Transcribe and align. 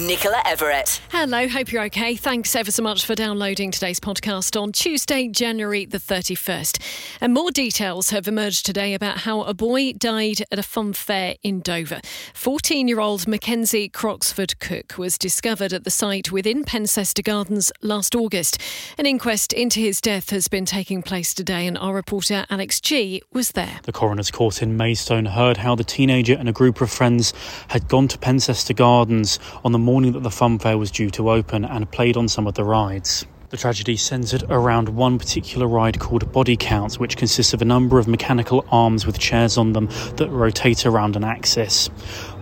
Nicola 0.00 0.40
Everett. 0.46 1.02
Hello, 1.10 1.46
hope 1.46 1.70
you're 1.70 1.82
okay. 1.84 2.16
Thanks 2.16 2.56
ever 2.56 2.70
so 2.70 2.82
much 2.82 3.04
for 3.04 3.14
downloading 3.14 3.70
today's 3.70 4.00
podcast 4.00 4.58
on 4.58 4.72
Tuesday, 4.72 5.28
January 5.28 5.84
the 5.84 5.98
31st. 5.98 6.80
And 7.20 7.34
more 7.34 7.50
details 7.50 8.08
have 8.08 8.26
emerged 8.26 8.64
today 8.64 8.94
about 8.94 9.18
how 9.18 9.42
a 9.42 9.52
boy 9.52 9.92
died 9.92 10.44
at 10.50 10.58
a 10.58 10.62
fun 10.62 10.94
fair 10.94 11.34
in 11.42 11.60
Dover. 11.60 12.00
14 12.32 12.88
year 12.88 13.00
old 13.00 13.28
Mackenzie 13.28 13.90
Croxford 13.90 14.58
Cook 14.60 14.96
was 14.96 15.18
discovered 15.18 15.74
at 15.74 15.84
the 15.84 15.90
site 15.90 16.32
within 16.32 16.64
Pencester 16.64 17.22
Gardens 17.22 17.70
last 17.82 18.14
August. 18.14 18.58
An 18.96 19.04
inquest 19.04 19.52
into 19.52 19.80
his 19.80 20.00
death 20.00 20.30
has 20.30 20.48
been 20.48 20.64
taking 20.64 21.02
place 21.02 21.34
today, 21.34 21.66
and 21.66 21.76
our 21.76 21.94
reporter 21.94 22.46
Alex 22.48 22.80
G 22.80 23.22
was 23.30 23.50
there. 23.50 23.80
The 23.82 23.92
coroner's 23.92 24.30
court 24.30 24.62
in 24.62 24.74
Maidstone 24.78 25.26
heard 25.26 25.58
how 25.58 25.74
the 25.74 25.84
teenager 25.84 26.34
and 26.34 26.48
a 26.48 26.52
group 26.52 26.80
of 26.80 26.90
friends 26.90 27.34
had 27.68 27.88
gone 27.88 28.08
to 28.08 28.16
Pencester 28.16 28.74
Gardens 28.74 29.38
on 29.62 29.72
the 29.72 29.81
morning 29.82 30.12
that 30.12 30.22
the 30.22 30.30
funfair 30.30 30.78
was 30.78 30.90
due 30.90 31.10
to 31.10 31.30
open 31.30 31.64
and 31.64 31.90
played 31.90 32.16
on 32.16 32.28
some 32.28 32.46
of 32.46 32.54
the 32.54 32.64
rides. 32.64 33.26
The 33.50 33.58
tragedy 33.58 33.98
centred 33.98 34.44
around 34.48 34.88
one 34.88 35.18
particular 35.18 35.66
ride 35.66 36.00
called 36.00 36.32
Body 36.32 36.56
Count, 36.56 36.94
which 36.94 37.18
consists 37.18 37.52
of 37.52 37.60
a 37.60 37.66
number 37.66 37.98
of 37.98 38.08
mechanical 38.08 38.64
arms 38.70 39.04
with 39.04 39.18
chairs 39.18 39.58
on 39.58 39.74
them 39.74 39.90
that 40.16 40.30
rotate 40.30 40.86
around 40.86 41.16
an 41.16 41.24
axis. 41.24 41.90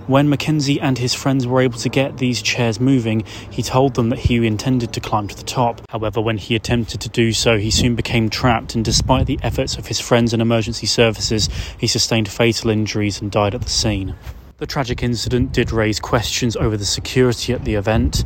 When 0.07 0.29
Mackenzie 0.29 0.81
and 0.81 0.97
his 0.99 1.15
friends 1.15 1.47
were 1.47 1.61
able 1.61 1.79
to 1.81 1.89
get 1.89 2.19
these 2.19 2.43
chairs 2.43 2.79
moving, 2.79 3.25
he 3.51 3.63
told 3.63 3.95
them 3.95 4.11
that 4.11 4.19
he 4.21 4.45
intended 4.47 4.93
to 4.93 5.01
climb 5.01 5.29
to 5.29 5.37
the 5.37 5.43
top. 5.43 5.81
However, 5.89 6.21
when 6.21 6.39
he 6.39 6.55
attempted 6.55 7.01
to 7.01 7.09
do 7.09 7.33
so, 7.33 7.59
he 7.59 7.71
soon 7.71 7.97
became 7.97 8.31
trapped, 8.31 8.75
and 8.75 8.85
despite 8.85 9.27
the 9.27 9.39
efforts 9.43 9.77
of 9.77 9.87
his 9.89 10.01
friends 10.01 10.33
and 10.33 10.41
emergency 10.41 10.87
services, 10.87 11.49
he 11.79 11.87
sustained 11.87 12.29
fatal 12.29 12.71
injuries 12.71 13.21
and 13.21 13.31
died 13.31 13.55
at 13.55 13.63
the 13.63 13.71
scene. 13.71 14.15
The 14.61 14.67
tragic 14.67 15.03
incident 15.03 15.53
did 15.53 15.73
raise 15.73 15.99
questions 16.01 16.55
over 16.55 16.77
the 16.77 16.85
security 16.85 17.55
at 17.55 17.65
the 17.65 17.77
event, 17.77 18.25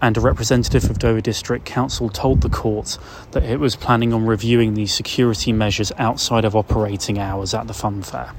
and 0.00 0.16
a 0.16 0.20
representative 0.20 0.88
of 0.88 1.00
Dover 1.00 1.20
District 1.20 1.64
Council 1.64 2.08
told 2.08 2.40
the 2.42 2.48
court 2.48 2.98
that 3.32 3.42
it 3.42 3.58
was 3.58 3.74
planning 3.74 4.12
on 4.12 4.24
reviewing 4.24 4.74
the 4.74 4.86
security 4.86 5.52
measures 5.52 5.90
outside 5.98 6.44
of 6.44 6.54
operating 6.54 7.18
hours 7.18 7.52
at 7.52 7.66
the 7.66 7.74
fun 7.74 8.00
fair. 8.02 8.30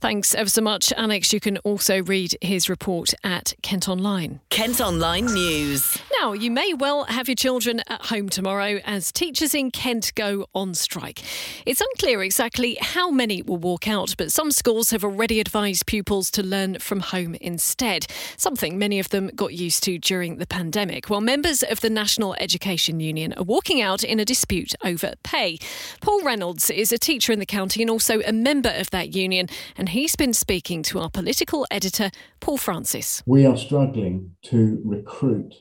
Thanks 0.00 0.32
ever 0.32 0.48
so 0.48 0.62
much, 0.62 0.92
Alex. 0.96 1.32
You 1.32 1.40
can 1.40 1.58
also 1.58 2.04
read 2.04 2.36
his 2.40 2.68
report 2.68 3.14
at 3.24 3.52
Kent 3.62 3.88
Online. 3.88 4.38
Kent 4.48 4.80
Online 4.80 5.26
News. 5.26 5.98
Now, 6.20 6.34
you 6.34 6.52
may 6.52 6.72
well 6.72 7.04
have 7.06 7.26
your 7.26 7.34
children 7.34 7.82
at 7.88 8.06
home 8.06 8.28
tomorrow 8.28 8.78
as 8.84 9.10
teachers 9.10 9.56
in 9.56 9.72
Kent 9.72 10.12
go 10.14 10.46
on 10.54 10.74
strike. 10.74 11.22
It's 11.66 11.80
unclear 11.80 12.22
exactly 12.22 12.78
how 12.80 13.10
many 13.10 13.42
will 13.42 13.56
walk 13.56 13.88
out, 13.88 14.14
but 14.16 14.30
some 14.30 14.52
schools 14.52 14.90
have 14.90 15.02
already 15.02 15.40
advised 15.40 15.86
pupils 15.86 16.30
to 16.30 16.44
learn 16.44 16.78
from 16.78 17.00
home 17.00 17.34
instead, 17.40 18.06
something 18.36 18.78
many 18.78 19.00
of 19.00 19.08
them 19.08 19.32
got 19.34 19.52
used 19.52 19.82
to 19.84 19.98
during 19.98 20.36
the 20.36 20.46
pandemic, 20.46 21.10
while 21.10 21.20
members 21.20 21.64
of 21.64 21.80
the 21.80 21.90
National 21.90 22.36
Education 22.38 23.00
Union 23.00 23.32
are 23.32 23.42
walking 23.42 23.80
out 23.80 24.04
in 24.04 24.20
a 24.20 24.24
dispute 24.24 24.76
over 24.84 25.14
pay. 25.24 25.58
Paul 26.00 26.22
Reynolds 26.22 26.70
is 26.70 26.92
a 26.92 26.98
teacher 26.98 27.32
in 27.32 27.40
the 27.40 27.46
county 27.46 27.82
and 27.82 27.90
also 27.90 28.20
a 28.20 28.32
member 28.32 28.72
of 28.76 28.90
that 28.90 29.12
union, 29.12 29.48
and 29.76 29.87
he's 29.90 30.16
been 30.16 30.34
speaking 30.34 30.82
to 30.84 30.98
our 30.98 31.10
political 31.10 31.66
editor, 31.70 32.10
Paul 32.40 32.58
Francis. 32.58 33.22
We 33.26 33.46
are 33.46 33.56
struggling 33.56 34.36
to 34.44 34.80
recruit 34.84 35.54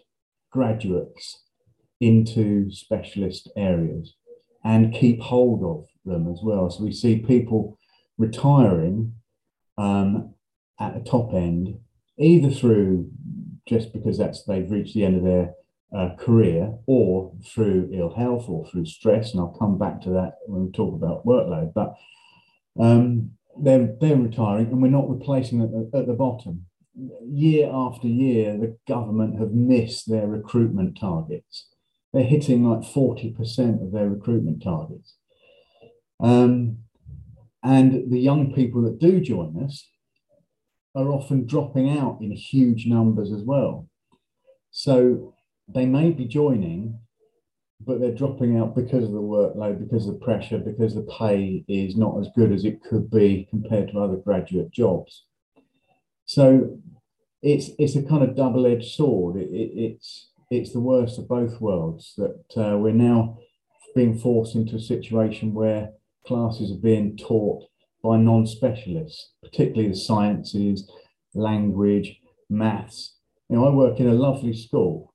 graduates 0.52 1.44
into 2.00 2.72
specialist 2.72 3.50
areas 3.56 4.16
and 4.64 4.94
keep 4.94 5.22
hold 5.22 5.64
of 5.64 5.88
them 6.06 6.32
as 6.32 6.40
well. 6.44 6.70
So 6.70 6.84
we 6.84 6.92
see 6.92 7.20
people 7.20 7.78
retiring 8.18 9.14
um, 9.78 10.34
at 10.80 10.94
the 10.94 11.10
top 11.10 11.34
end, 11.34 11.80
either 12.18 12.50
through 12.50 13.10
just 13.68 13.94
because 13.94 14.18
that's 14.18 14.44
they've 14.44 14.70
reached 14.70 14.94
the 14.94 15.06
end 15.06 15.18
of 15.18 15.24
their 15.24 15.54
uh, 15.96 16.16
career, 16.18 16.74
or 16.86 17.34
through 17.46 17.90
ill 17.94 18.14
health, 18.14 18.50
or 18.50 18.68
through 18.68 18.86
stress. 18.86 19.32
And 19.32 19.40
I'll 19.40 19.58
come 19.58 19.78
back 19.78 20.02
to 20.02 20.10
that 20.12 20.36
when 20.46 20.66
we 20.66 20.72
talk 20.72 20.94
about 20.94 21.26
workload. 21.26 21.74
But 21.74 21.96
um, 22.80 23.32
they're 23.62 23.96
they're 24.00 24.16
retiring, 24.16 24.68
and 24.68 24.82
we're 24.82 24.90
not 24.90 25.10
replacing 25.10 25.62
at, 25.62 26.00
at 26.00 26.08
the 26.08 26.14
bottom. 26.14 26.66
Year 27.28 27.70
after 27.72 28.08
year, 28.08 28.58
the 28.58 28.78
government 28.88 29.40
have 29.40 29.52
missed 29.52 30.10
their 30.10 30.28
recruitment 30.28 31.00
targets. 31.00 31.68
They're 32.14 32.24
hitting 32.24 32.64
like 32.64 32.84
forty 32.84 33.32
percent 33.32 33.82
of 33.82 33.92
their 33.92 34.10
recruitment 34.10 34.64
targets. 34.64 35.16
Um, 36.20 36.80
and 37.64 38.10
the 38.12 38.20
young 38.20 38.54
people 38.54 38.82
that 38.84 39.00
do 39.00 39.20
join 39.20 39.64
us 39.64 39.88
are 40.96 41.10
often 41.10 41.46
dropping 41.46 41.96
out 41.98 42.20
in 42.22 42.32
huge 42.32 42.88
numbers 42.88 43.32
as 43.32 43.44
well. 43.44 43.88
So 44.72 45.36
they 45.68 45.86
may 45.86 46.12
be 46.12 46.26
joining, 46.26 47.00
but 47.80 48.00
they're 48.00 48.12
dropping 48.12 48.58
out 48.58 48.76
because 48.76 49.04
of 49.04 49.12
the 49.12 49.22
workload, 49.22 49.80
because 49.80 50.08
of 50.08 50.14
the 50.14 50.26
pressure, 50.26 50.58
because 50.58 50.96
the 50.96 51.08
pay 51.20 51.64
is 51.68 51.96
not 51.96 52.20
as 52.20 52.28
good 52.36 52.52
as 52.52 52.66
it 52.66 52.84
could 52.84 53.10
be 53.10 53.48
compared 53.50 53.92
to 53.92 54.00
other 54.00 54.18
graduate 54.18 54.72
jobs. 54.72 55.26
So 56.26 56.80
it's 57.42 57.70
it's 57.78 57.96
a 57.96 58.04
kind 58.04 58.24
of 58.24 58.36
double-edged 58.36 58.92
sword. 58.92 59.38
It, 59.38 59.50
it, 59.50 59.72
it's 59.76 60.32
it's 60.50 60.74
the 60.74 60.80
worst 60.80 61.20
of 61.20 61.28
both 61.28 61.62
worlds 61.62 62.14
that 62.18 62.44
uh, 62.58 62.78
we're 62.78 62.94
now 62.94 63.38
being 63.96 64.18
forced 64.18 64.56
into 64.56 64.76
a 64.76 64.80
situation 64.80 65.54
where 65.54 65.92
classes 66.26 66.72
are 66.72 66.82
being 66.82 67.18
taught 67.18 67.64
by 68.04 68.18
non-specialists, 68.18 69.34
particularly 69.44 69.90
the 69.90 69.96
sciences, 69.96 70.90
language, 71.34 72.20
maths. 72.50 73.16
You 73.50 73.58
know, 73.58 73.68
I 73.68 73.70
work 73.72 74.00
in 74.00 74.08
a 74.08 74.14
lovely 74.14 74.54
school, 74.54 75.14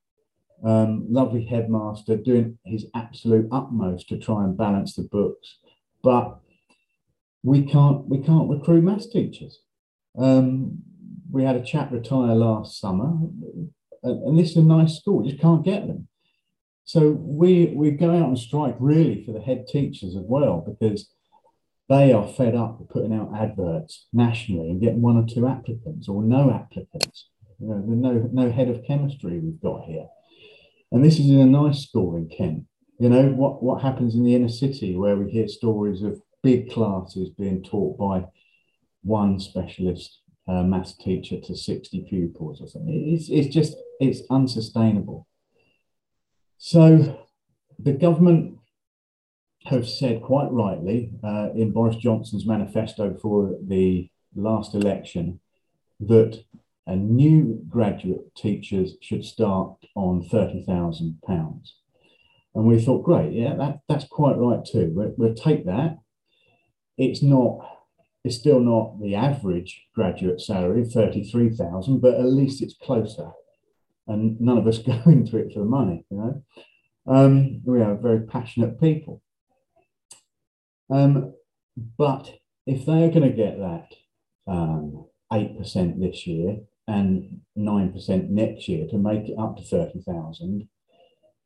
um, 0.64 1.06
lovely 1.10 1.44
headmaster 1.44 2.16
doing 2.16 2.58
his 2.64 2.86
absolute 2.94 3.48
utmost 3.50 4.08
to 4.08 4.18
try 4.18 4.44
and 4.44 4.56
balance 4.56 4.94
the 4.94 5.02
books, 5.02 5.58
but 6.02 6.38
we 7.42 7.62
can't 7.62 8.08
we 8.08 8.18
can't 8.18 8.48
recruit 8.48 8.82
maths 8.82 9.08
teachers. 9.08 9.60
Um, 10.16 10.82
we 11.30 11.44
had 11.44 11.56
a 11.56 11.64
chap 11.64 11.90
retire 11.90 12.34
last 12.34 12.78
summer, 12.78 13.16
and 14.02 14.38
this 14.38 14.50
is 14.50 14.58
a 14.58 14.62
nice 14.62 14.96
school, 14.96 15.24
You 15.24 15.30
just 15.30 15.42
can't 15.42 15.64
get 15.64 15.86
them. 15.86 16.08
So 16.84 17.10
we 17.10 17.72
we 17.74 17.90
go 17.92 18.10
out 18.10 18.28
on 18.28 18.36
strike 18.36 18.76
really 18.78 19.24
for 19.24 19.32
the 19.32 19.40
head 19.40 19.66
teachers 19.66 20.16
as 20.16 20.24
well 20.24 20.60
because 20.60 21.10
they 21.88 22.12
are 22.12 22.26
fed 22.26 22.54
up 22.54 22.78
with 22.78 22.88
putting 22.88 23.12
out 23.12 23.32
adverts 23.36 24.06
nationally 24.12 24.70
and 24.70 24.80
getting 24.80 25.02
one 25.02 25.16
or 25.16 25.26
two 25.26 25.46
applicants 25.46 26.08
or 26.08 26.22
no 26.22 26.50
applicants. 26.50 27.28
You 27.60 27.68
know, 27.68 27.76
no 27.86 28.28
no 28.32 28.50
head 28.50 28.68
of 28.68 28.84
chemistry 28.84 29.38
we've 29.38 29.60
got 29.60 29.84
here, 29.84 30.06
and 30.92 31.04
this 31.04 31.19
is 31.19 31.30
in 31.30 31.41
a 31.41 31.47
nice 31.47 31.80
school 31.80 32.16
in 32.16 32.28
Kent. 32.28 32.64
You 32.98 33.08
know 33.08 33.28
what 33.30 33.62
what 33.62 33.82
happens 33.82 34.14
in 34.14 34.25
the 34.25 34.34
inner 34.34 34.48
city 34.48 34.97
where 34.97 35.16
we 35.16 35.30
hear 35.30 35.48
stories 35.48 36.03
of 36.03 36.20
big 36.42 36.70
classes 36.70 37.30
being 37.30 37.62
taught 37.62 37.98
by 37.98 38.26
one 39.02 39.41
specialist 39.41 40.20
uh, 40.48 40.62
maths 40.62 40.94
teacher 40.94 41.41
to 41.41 41.56
60 41.56 42.06
pupils 42.08 42.60
or 42.60 42.69
something. 42.69 43.14
It's, 43.14 43.28
it's 43.28 43.52
just, 43.52 43.76
it's 44.00 44.22
unsustainable. 44.31 45.26
So 46.58 47.26
the 47.78 47.92
government 47.92 48.58
have 49.66 49.88
said 49.88 50.22
quite 50.22 50.50
rightly 50.50 51.12
uh, 51.22 51.50
in 51.54 51.72
Boris 51.72 51.97
Johnson's 51.97 52.47
manifesto 52.47 53.16
for 53.20 53.56
the 53.64 54.10
last 54.34 54.75
election 54.75 55.41
that 56.00 56.42
a 56.87 56.97
new 56.97 57.65
graduate 57.69 58.34
teachers 58.34 58.94
should 59.00 59.25
start 59.25 59.76
on 59.94 60.28
£30,000. 60.28 61.70
And 62.54 62.65
we 62.65 62.82
thought, 62.82 63.04
great, 63.04 63.32
yeah, 63.32 63.54
that, 63.54 63.81
that's 63.88 64.04
quite 64.04 64.37
right 64.37 64.65
too. 64.65 64.91
We'll, 64.94 65.15
we'll 65.16 65.34
take 65.34 65.65
that. 65.66 65.98
It's 66.98 67.22
not 67.22 67.67
it's 68.25 68.37
still 68.37 68.61
not 68.61 69.00
the 69.00 69.17
average 69.17 69.87
graduate 69.94 70.40
salary, 70.40 70.84
33,000, 70.84 72.00
but 72.00 72.14
at 72.14 72.26
least 72.26 72.62
it's 72.62 72.76
closer. 72.81 73.32
And 74.06 74.40
none 74.40 74.58
of 74.58 74.67
us 74.67 74.78
go 74.87 75.02
into 75.06 75.38
it 75.38 75.52
for 75.52 75.61
the 75.61 75.64
money, 75.64 76.05
you 76.11 76.17
know. 76.17 76.43
Um, 77.05 77.62
we 77.64 77.82
are 77.82 77.96
very 77.96 78.20
passionate 78.20 78.81
people. 78.81 79.23
Um, 80.88 81.35
but 81.99 82.31
if 82.64 82.87
they 82.87 83.02
are 83.02 83.11
going 83.11 83.23
to 83.23 83.31
get 83.31 83.58
that 83.58 83.88
um, 84.46 85.06
8% 85.32 86.00
this 86.00 86.26
year 86.26 86.58
and 86.88 87.40
9% 87.56 88.29
next 88.29 88.69
year 88.69 88.87
to 88.88 88.99
make 88.99 89.29
it 89.29 89.38
up 89.38 89.56
to 89.56 89.62
30,000, 89.62 90.69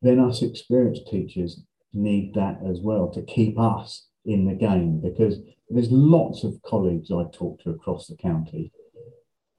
then 0.02 0.20
us 0.20 0.42
experienced 0.42 1.08
teachers 1.08 1.62
need 1.92 2.34
that 2.34 2.58
as 2.68 2.80
well 2.80 3.10
to 3.10 3.22
keep 3.22 3.58
us 3.58 4.08
in 4.24 4.46
the 4.46 4.54
game 4.54 5.00
because 5.00 5.38
there's 5.68 5.90
lots 5.90 6.44
of 6.44 6.60
colleagues 6.62 7.10
I 7.10 7.24
talk 7.32 7.60
to 7.62 7.70
across 7.70 8.06
the 8.06 8.16
county 8.16 8.72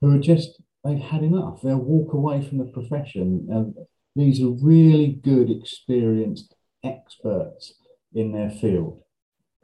who 0.01 0.15
are 0.15 0.19
just, 0.19 0.61
they've 0.83 0.99
had 0.99 1.23
enough. 1.23 1.61
They'll 1.61 1.77
walk 1.77 2.13
away 2.13 2.47
from 2.47 2.59
the 2.59 2.65
profession. 2.65 3.47
And 3.51 3.75
these 4.15 4.41
are 4.41 4.49
really 4.49 5.19
good, 5.23 5.49
experienced 5.49 6.55
experts 6.83 7.73
in 8.13 8.31
their 8.31 8.49
field. 8.49 9.01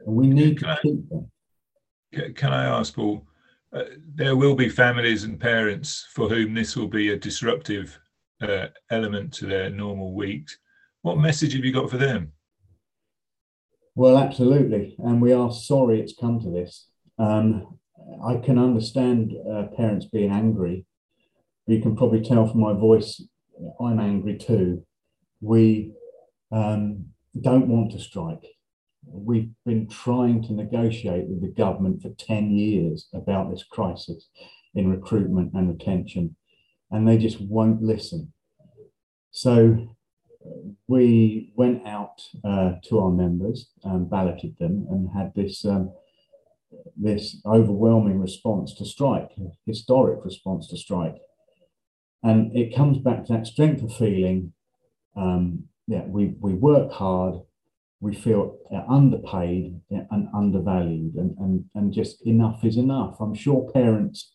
And 0.00 0.14
we 0.14 0.26
need 0.26 0.58
to 0.58 0.78
keep 0.82 1.08
them. 1.08 1.30
can 2.34 2.52
I 2.52 2.64
ask, 2.64 2.94
Paul? 2.94 3.26
Uh, 3.74 3.82
there 4.14 4.36
will 4.36 4.54
be 4.54 4.68
families 4.68 5.24
and 5.24 5.40
parents 5.40 6.06
for 6.12 6.28
whom 6.28 6.54
this 6.54 6.76
will 6.76 6.86
be 6.86 7.10
a 7.10 7.18
disruptive 7.18 7.98
uh, 8.40 8.66
element 8.90 9.32
to 9.32 9.46
their 9.46 9.68
normal 9.68 10.14
weeks. 10.14 10.56
What 11.02 11.18
message 11.18 11.54
have 11.54 11.64
you 11.64 11.72
got 11.72 11.90
for 11.90 11.96
them? 11.96 12.32
Well, 13.96 14.16
absolutely. 14.16 14.94
And 14.98 15.20
we 15.20 15.32
are 15.32 15.52
sorry 15.52 16.00
it's 16.00 16.14
come 16.14 16.40
to 16.40 16.50
this. 16.50 16.88
Um, 17.18 17.78
I 18.24 18.36
can 18.36 18.58
understand 18.58 19.32
uh, 19.50 19.64
parents 19.76 20.06
being 20.06 20.30
angry. 20.30 20.86
You 21.66 21.80
can 21.80 21.96
probably 21.96 22.22
tell 22.22 22.46
from 22.46 22.60
my 22.60 22.74
voice, 22.74 23.22
I'm 23.80 23.98
angry 23.98 24.36
too. 24.36 24.84
We 25.40 25.92
um, 26.52 27.06
don't 27.40 27.68
want 27.68 27.92
to 27.92 27.98
strike. 27.98 28.44
We've 29.06 29.50
been 29.64 29.88
trying 29.88 30.42
to 30.44 30.52
negotiate 30.52 31.26
with 31.28 31.40
the 31.40 31.48
government 31.48 32.02
for 32.02 32.10
10 32.10 32.50
years 32.50 33.08
about 33.12 33.50
this 33.50 33.64
crisis 33.64 34.28
in 34.74 34.90
recruitment 34.90 35.52
and 35.54 35.68
retention, 35.68 36.36
and 36.90 37.06
they 37.06 37.18
just 37.18 37.40
won't 37.40 37.82
listen. 37.82 38.32
So 39.30 39.96
we 40.86 41.52
went 41.56 41.86
out 41.86 42.22
uh, 42.44 42.74
to 42.84 43.00
our 43.00 43.10
members 43.10 43.70
and 43.82 44.10
balloted 44.10 44.56
them 44.58 44.86
and 44.90 45.08
had 45.10 45.32
this 45.34 45.64
um, 45.64 45.92
this 46.96 47.40
overwhelming 47.46 48.20
response 48.20 48.74
to 48.74 48.84
strike, 48.84 49.30
historic 49.66 50.24
response 50.24 50.68
to 50.68 50.76
strike. 50.76 51.16
And 52.22 52.56
it 52.56 52.74
comes 52.74 52.98
back 52.98 53.24
to 53.24 53.32
that 53.34 53.46
strength 53.46 53.82
of 53.82 53.94
feeling. 53.94 54.52
Um, 55.16 55.64
yeah, 55.86 56.04
we, 56.06 56.34
we 56.40 56.54
work 56.54 56.92
hard, 56.92 57.40
we 58.04 58.14
feel 58.14 58.58
underpaid 58.86 59.80
and 59.90 60.28
undervalued, 60.36 61.14
and, 61.14 61.34
and, 61.38 61.64
and 61.74 61.90
just 61.90 62.26
enough 62.26 62.62
is 62.62 62.76
enough. 62.76 63.16
I'm 63.18 63.34
sure 63.34 63.70
parents 63.72 64.34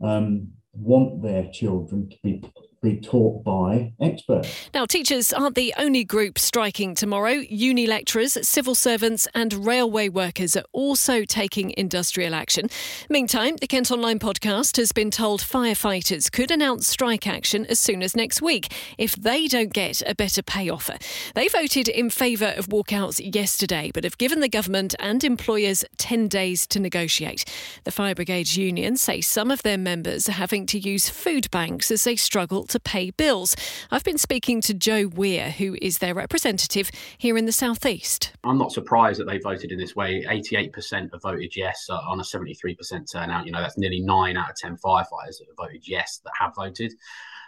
um, 0.00 0.52
want 0.72 1.20
their 1.20 1.48
children 1.50 2.08
to 2.08 2.16
be 2.22 2.40
be 2.80 2.96
taught 3.00 3.44
by 3.44 3.92
experts. 4.00 4.70
Now, 4.72 4.86
teachers 4.86 5.32
aren't 5.32 5.54
the 5.54 5.74
only 5.76 6.04
group 6.04 6.38
striking 6.38 6.94
tomorrow. 6.94 7.42
Uni 7.48 7.86
lecturers, 7.86 8.38
civil 8.46 8.74
servants, 8.74 9.26
and 9.34 9.66
railway 9.66 10.08
workers 10.08 10.56
are 10.56 10.64
also 10.72 11.24
taking 11.24 11.74
industrial 11.76 12.34
action. 12.34 12.68
Meantime, 13.08 13.56
the 13.56 13.66
Kent 13.66 13.90
Online 13.90 14.18
podcast 14.18 14.76
has 14.76 14.92
been 14.92 15.10
told 15.10 15.40
firefighters 15.40 16.30
could 16.30 16.50
announce 16.50 16.86
strike 16.86 17.26
action 17.26 17.66
as 17.66 17.80
soon 17.80 18.02
as 18.02 18.14
next 18.14 18.40
week 18.40 18.72
if 18.96 19.16
they 19.16 19.48
don't 19.48 19.72
get 19.72 20.02
a 20.06 20.14
better 20.14 20.42
pay 20.42 20.68
offer. 20.68 20.98
They 21.34 21.48
voted 21.48 21.88
in 21.88 22.10
favour 22.10 22.54
of 22.56 22.68
walkouts 22.68 23.20
yesterday, 23.34 23.90
but 23.92 24.04
have 24.04 24.18
given 24.18 24.40
the 24.40 24.48
government 24.48 24.94
and 25.00 25.24
employers 25.24 25.84
10 25.96 26.28
days 26.28 26.66
to 26.68 26.78
negotiate. 26.78 27.44
The 27.84 27.90
Fire 27.90 28.14
Brigades 28.14 28.56
Union 28.56 28.96
say 28.96 29.20
some 29.20 29.50
of 29.50 29.62
their 29.62 29.78
members 29.78 30.28
are 30.28 30.32
having 30.32 30.66
to 30.66 30.78
use 30.78 31.08
food 31.08 31.50
banks 31.50 31.90
as 31.90 32.04
they 32.04 32.16
struggle 32.16 32.67
to 32.68 32.80
pay 32.80 33.10
bills. 33.10 33.56
I've 33.90 34.04
been 34.04 34.18
speaking 34.18 34.60
to 34.62 34.74
Joe 34.74 35.08
Weir, 35.08 35.50
who 35.50 35.76
is 35.80 35.98
their 35.98 36.14
representative 36.14 36.90
here 37.16 37.36
in 37.36 37.46
the 37.46 37.52
southeast. 37.52 38.32
I'm 38.44 38.58
not 38.58 38.72
surprised 38.72 39.20
that 39.20 39.26
they 39.26 39.38
voted 39.38 39.72
in 39.72 39.78
this 39.78 39.96
way. 39.96 40.24
88% 40.28 41.10
have 41.12 41.22
voted 41.22 41.54
yes 41.56 41.86
uh, 41.90 42.00
on 42.08 42.20
a 42.20 42.22
73% 42.22 43.10
turnout. 43.10 43.46
You 43.46 43.52
know, 43.52 43.60
that's 43.60 43.78
nearly 43.78 44.00
nine 44.00 44.36
out 44.36 44.50
of 44.50 44.56
10 44.56 44.76
firefighters 44.76 45.38
that 45.38 45.46
have 45.48 45.56
voted 45.56 45.86
yes 45.86 46.20
that 46.24 46.32
have 46.38 46.54
voted. 46.54 46.92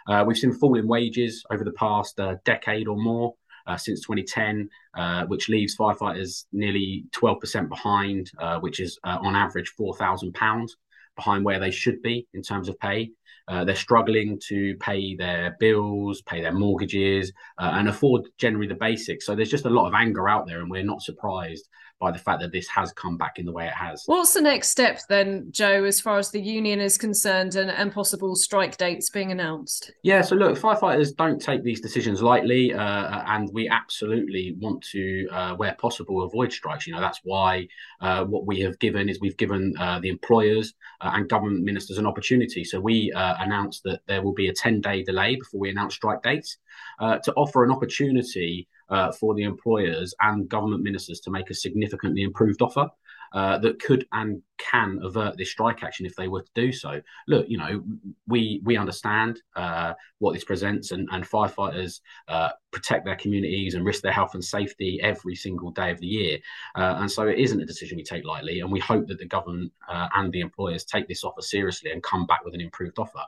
Uh, 0.07 0.23
we've 0.25 0.37
seen 0.37 0.53
falling 0.53 0.87
wages 0.87 1.43
over 1.51 1.63
the 1.63 1.71
past 1.73 2.19
uh, 2.19 2.35
decade 2.45 2.87
or 2.87 2.97
more. 2.97 3.35
Uh, 3.67 3.77
since 3.77 4.01
2010, 4.01 4.67
uh, 4.95 5.23
which 5.27 5.47
leaves 5.47 5.77
firefighters 5.77 6.45
nearly 6.51 7.05
12% 7.11 7.69
behind, 7.69 8.31
uh, 8.39 8.59
which 8.59 8.79
is 8.79 8.97
uh, 9.03 9.19
on 9.21 9.35
average 9.35 9.71
£4,000 9.79 10.67
behind 11.15 11.45
where 11.45 11.59
they 11.59 11.69
should 11.69 12.01
be 12.01 12.27
in 12.33 12.41
terms 12.41 12.69
of 12.69 12.79
pay. 12.79 13.11
Uh, 13.47 13.63
they're 13.63 13.75
struggling 13.75 14.39
to 14.47 14.75
pay 14.77 15.15
their 15.15 15.55
bills, 15.59 16.21
pay 16.21 16.41
their 16.41 16.53
mortgages, 16.53 17.31
uh, 17.57 17.71
and 17.73 17.89
afford 17.89 18.27
generally 18.37 18.67
the 18.67 18.75
basics. 18.75 19.25
So 19.25 19.35
there's 19.35 19.51
just 19.51 19.65
a 19.65 19.69
lot 19.69 19.87
of 19.87 19.93
anger 19.93 20.29
out 20.29 20.47
there, 20.47 20.59
and 20.59 20.69
we're 20.69 20.83
not 20.83 21.01
surprised 21.01 21.67
by 22.01 22.11
the 22.11 22.17
fact 22.17 22.41
that 22.41 22.51
this 22.51 22.67
has 22.67 22.91
come 22.93 23.15
back 23.15 23.37
in 23.37 23.45
the 23.45 23.51
way 23.51 23.67
it 23.67 23.73
has. 23.73 24.03
What's 24.07 24.33
the 24.33 24.41
next 24.41 24.69
step 24.69 24.99
then, 25.07 25.47
Joe, 25.51 25.83
as 25.85 26.01
far 26.01 26.17
as 26.17 26.31
the 26.31 26.41
union 26.41 26.81
is 26.81 26.97
concerned 26.97 27.55
and, 27.55 27.69
and 27.69 27.93
possible 27.93 28.35
strike 28.35 28.75
dates 28.75 29.09
being 29.11 29.31
announced? 29.31 29.91
Yeah, 30.01 30.23
so 30.23 30.35
look, 30.35 30.57
firefighters 30.57 31.15
don't 31.15 31.39
take 31.39 31.63
these 31.63 31.79
decisions 31.79 32.21
lightly, 32.23 32.73
uh, 32.73 33.23
and 33.27 33.49
we 33.53 33.69
absolutely 33.69 34.57
want 34.59 34.83
to, 34.91 35.27
uh, 35.31 35.55
where 35.55 35.75
possible, 35.75 36.23
avoid 36.23 36.51
strikes. 36.51 36.87
You 36.87 36.95
know, 36.95 37.01
that's 37.01 37.21
why 37.23 37.67
uh, 38.01 38.25
what 38.25 38.47
we 38.47 38.59
have 38.61 38.79
given 38.79 39.07
is 39.07 39.19
we've 39.21 39.37
given 39.37 39.75
uh, 39.79 39.99
the 39.99 40.09
employers 40.09 40.73
uh, 41.01 41.11
and 41.13 41.29
government 41.29 41.63
ministers 41.63 41.99
an 41.99 42.07
opportunity. 42.07 42.63
So 42.63 42.79
we 42.79 43.11
uh, 43.11 43.35
announced 43.39 43.83
that 43.83 44.01
there 44.07 44.23
will 44.23 44.33
be 44.33 44.47
a 44.47 44.53
10 44.53 44.81
day 44.81 45.03
delay 45.03 45.35
before 45.35 45.59
we 45.59 45.69
announce 45.69 45.93
strike 45.93 46.23
dates 46.23 46.57
to 46.99 47.33
offer 47.35 47.63
an 47.63 47.71
opportunity 47.71 48.67
uh, 48.91 49.11
for 49.11 49.33
the 49.33 49.43
employers 49.43 50.13
and 50.21 50.47
government 50.47 50.83
ministers 50.83 51.19
to 51.21 51.31
make 51.31 51.49
a 51.49 51.55
significantly 51.55 52.21
improved 52.21 52.61
offer. 52.61 52.87
Uh, 53.33 53.57
that 53.57 53.81
could 53.81 54.05
and 54.11 54.41
can 54.57 54.99
avert 55.03 55.37
this 55.37 55.49
strike 55.49 55.83
action 55.83 56.05
if 56.05 56.13
they 56.17 56.27
were 56.27 56.41
to 56.41 56.51
do 56.53 56.69
so. 56.69 57.01
Look, 57.29 57.47
you 57.47 57.57
know, 57.57 57.81
we 58.27 58.59
we 58.65 58.75
understand 58.75 59.41
uh, 59.55 59.93
what 60.19 60.33
this 60.33 60.43
presents, 60.43 60.91
and, 60.91 61.07
and 61.13 61.23
firefighters 61.23 62.01
uh, 62.27 62.49
protect 62.71 63.05
their 63.05 63.15
communities 63.15 63.73
and 63.73 63.85
risk 63.85 64.01
their 64.01 64.11
health 64.11 64.33
and 64.33 64.43
safety 64.43 64.99
every 65.01 65.35
single 65.35 65.71
day 65.71 65.91
of 65.91 65.99
the 66.01 66.07
year. 66.07 66.39
Uh, 66.75 66.95
and 66.99 67.09
so 67.09 67.25
it 67.25 67.39
isn't 67.39 67.61
a 67.61 67.65
decision 67.65 67.95
we 67.95 68.03
take 68.03 68.25
lightly. 68.25 68.59
And 68.59 68.69
we 68.69 68.81
hope 68.81 69.07
that 69.07 69.17
the 69.17 69.25
government 69.25 69.71
uh, 69.87 70.09
and 70.13 70.29
the 70.33 70.41
employers 70.41 70.83
take 70.83 71.07
this 71.07 71.23
offer 71.23 71.41
seriously 71.41 71.91
and 71.91 72.03
come 72.03 72.25
back 72.25 72.43
with 72.43 72.53
an 72.53 72.59
improved 72.59 72.99
offer. 72.99 73.23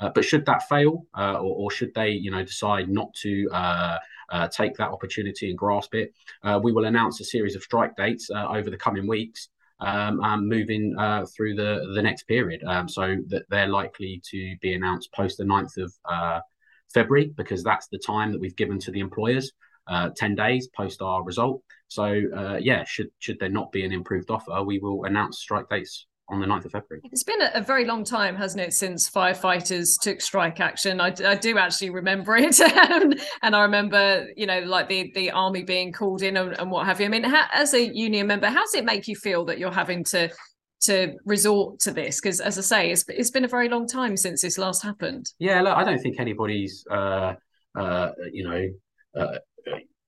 Uh, 0.00 0.10
but 0.10 0.22
should 0.22 0.44
that 0.44 0.68
fail, 0.68 1.06
or, 1.14 1.38
or, 1.38 1.70
should 1.70 1.94
they, 1.94 2.10
you 2.10 2.30
know, 2.30 2.44
decide 2.44 2.90
not 2.90 3.14
to 3.14 3.48
uh, 4.30 4.48
take 4.48 4.76
that 4.76 4.90
opportunity 4.90 5.50
and 5.50 5.58
grasp 5.58 5.94
it. 5.94 6.12
Uh, 6.42 6.60
we 6.62 6.72
will 6.72 6.86
announce 6.86 7.20
a 7.20 7.24
series 7.24 7.56
of 7.56 7.62
strike 7.62 7.96
dates 7.96 8.30
uh, 8.30 8.46
over 8.48 8.70
the 8.70 8.76
coming 8.76 9.06
weeks. 9.06 9.48
Um, 9.78 10.20
and 10.22 10.48
moving 10.48 10.94
uh, 10.98 11.26
through 11.26 11.54
the 11.54 11.92
the 11.94 12.00
next 12.00 12.22
period, 12.22 12.64
um, 12.64 12.88
so 12.88 13.16
that 13.26 13.42
they're 13.50 13.68
likely 13.68 14.22
to 14.30 14.56
be 14.62 14.72
announced 14.72 15.12
post 15.12 15.36
the 15.36 15.44
9th 15.44 15.76
of 15.76 15.92
uh, 16.06 16.40
February 16.94 17.34
because 17.36 17.62
that's 17.62 17.86
the 17.88 17.98
time 17.98 18.32
that 18.32 18.40
we've 18.40 18.56
given 18.56 18.78
to 18.78 18.90
the 18.90 19.00
employers, 19.00 19.52
uh, 19.86 20.08
ten 20.16 20.34
days 20.34 20.66
post 20.74 21.02
our 21.02 21.22
result. 21.22 21.60
So 21.88 22.06
yeah, 22.58 22.84
should 22.84 23.08
should 23.18 23.38
there 23.38 23.50
not 23.50 23.70
be 23.70 23.84
an 23.84 23.92
improved 23.92 24.30
offer, 24.30 24.62
we 24.62 24.78
will 24.78 25.04
announce 25.04 25.40
strike 25.40 25.68
dates 25.68 26.06
on 26.28 26.40
the 26.40 26.46
9th 26.46 26.64
of 26.64 26.72
February. 26.72 27.02
It's 27.12 27.22
been 27.22 27.40
a, 27.54 27.60
very 27.60 27.84
long 27.84 28.04
time, 28.04 28.34
hasn't 28.36 28.60
it, 28.60 28.72
since 28.72 29.08
firefighters 29.08 30.00
took 30.00 30.20
strike 30.20 30.60
action. 30.60 31.00
I, 31.00 31.14
I 31.24 31.36
do 31.36 31.58
actually 31.58 31.90
remember 31.90 32.36
it. 32.38 32.60
and 33.42 33.56
I 33.56 33.62
remember, 33.62 34.26
you 34.36 34.46
know, 34.46 34.60
like 34.60 34.88
the, 34.88 35.12
the 35.14 35.30
army 35.30 35.62
being 35.62 35.92
called 35.92 36.22
in 36.22 36.36
and, 36.36 36.58
and 36.58 36.70
what 36.70 36.86
have 36.86 37.00
you. 37.00 37.06
I 37.06 37.08
mean, 37.08 37.24
how, 37.24 37.46
as 37.52 37.74
a 37.74 37.94
union 37.94 38.26
member, 38.26 38.48
how 38.48 38.60
does 38.60 38.74
it 38.74 38.84
make 38.84 39.06
you 39.06 39.16
feel 39.16 39.44
that 39.46 39.58
you're 39.58 39.72
having 39.72 40.04
to 40.04 40.30
to 40.82 41.14
resort 41.24 41.80
to 41.80 41.90
this? 41.90 42.20
Because 42.20 42.40
as 42.40 42.58
I 42.58 42.62
say, 42.62 42.90
it's, 42.90 43.04
it's 43.08 43.30
been 43.30 43.44
a 43.44 43.48
very 43.48 43.68
long 43.68 43.86
time 43.86 44.16
since 44.16 44.42
this 44.42 44.58
last 44.58 44.82
happened. 44.82 45.32
Yeah, 45.38 45.62
look, 45.62 45.76
I 45.76 45.84
don't 45.84 46.00
think 46.00 46.20
anybody's, 46.20 46.84
uh, 46.90 47.34
uh, 47.78 48.10
you 48.32 48.48
know, 48.48 48.68
uh, 49.20 49.38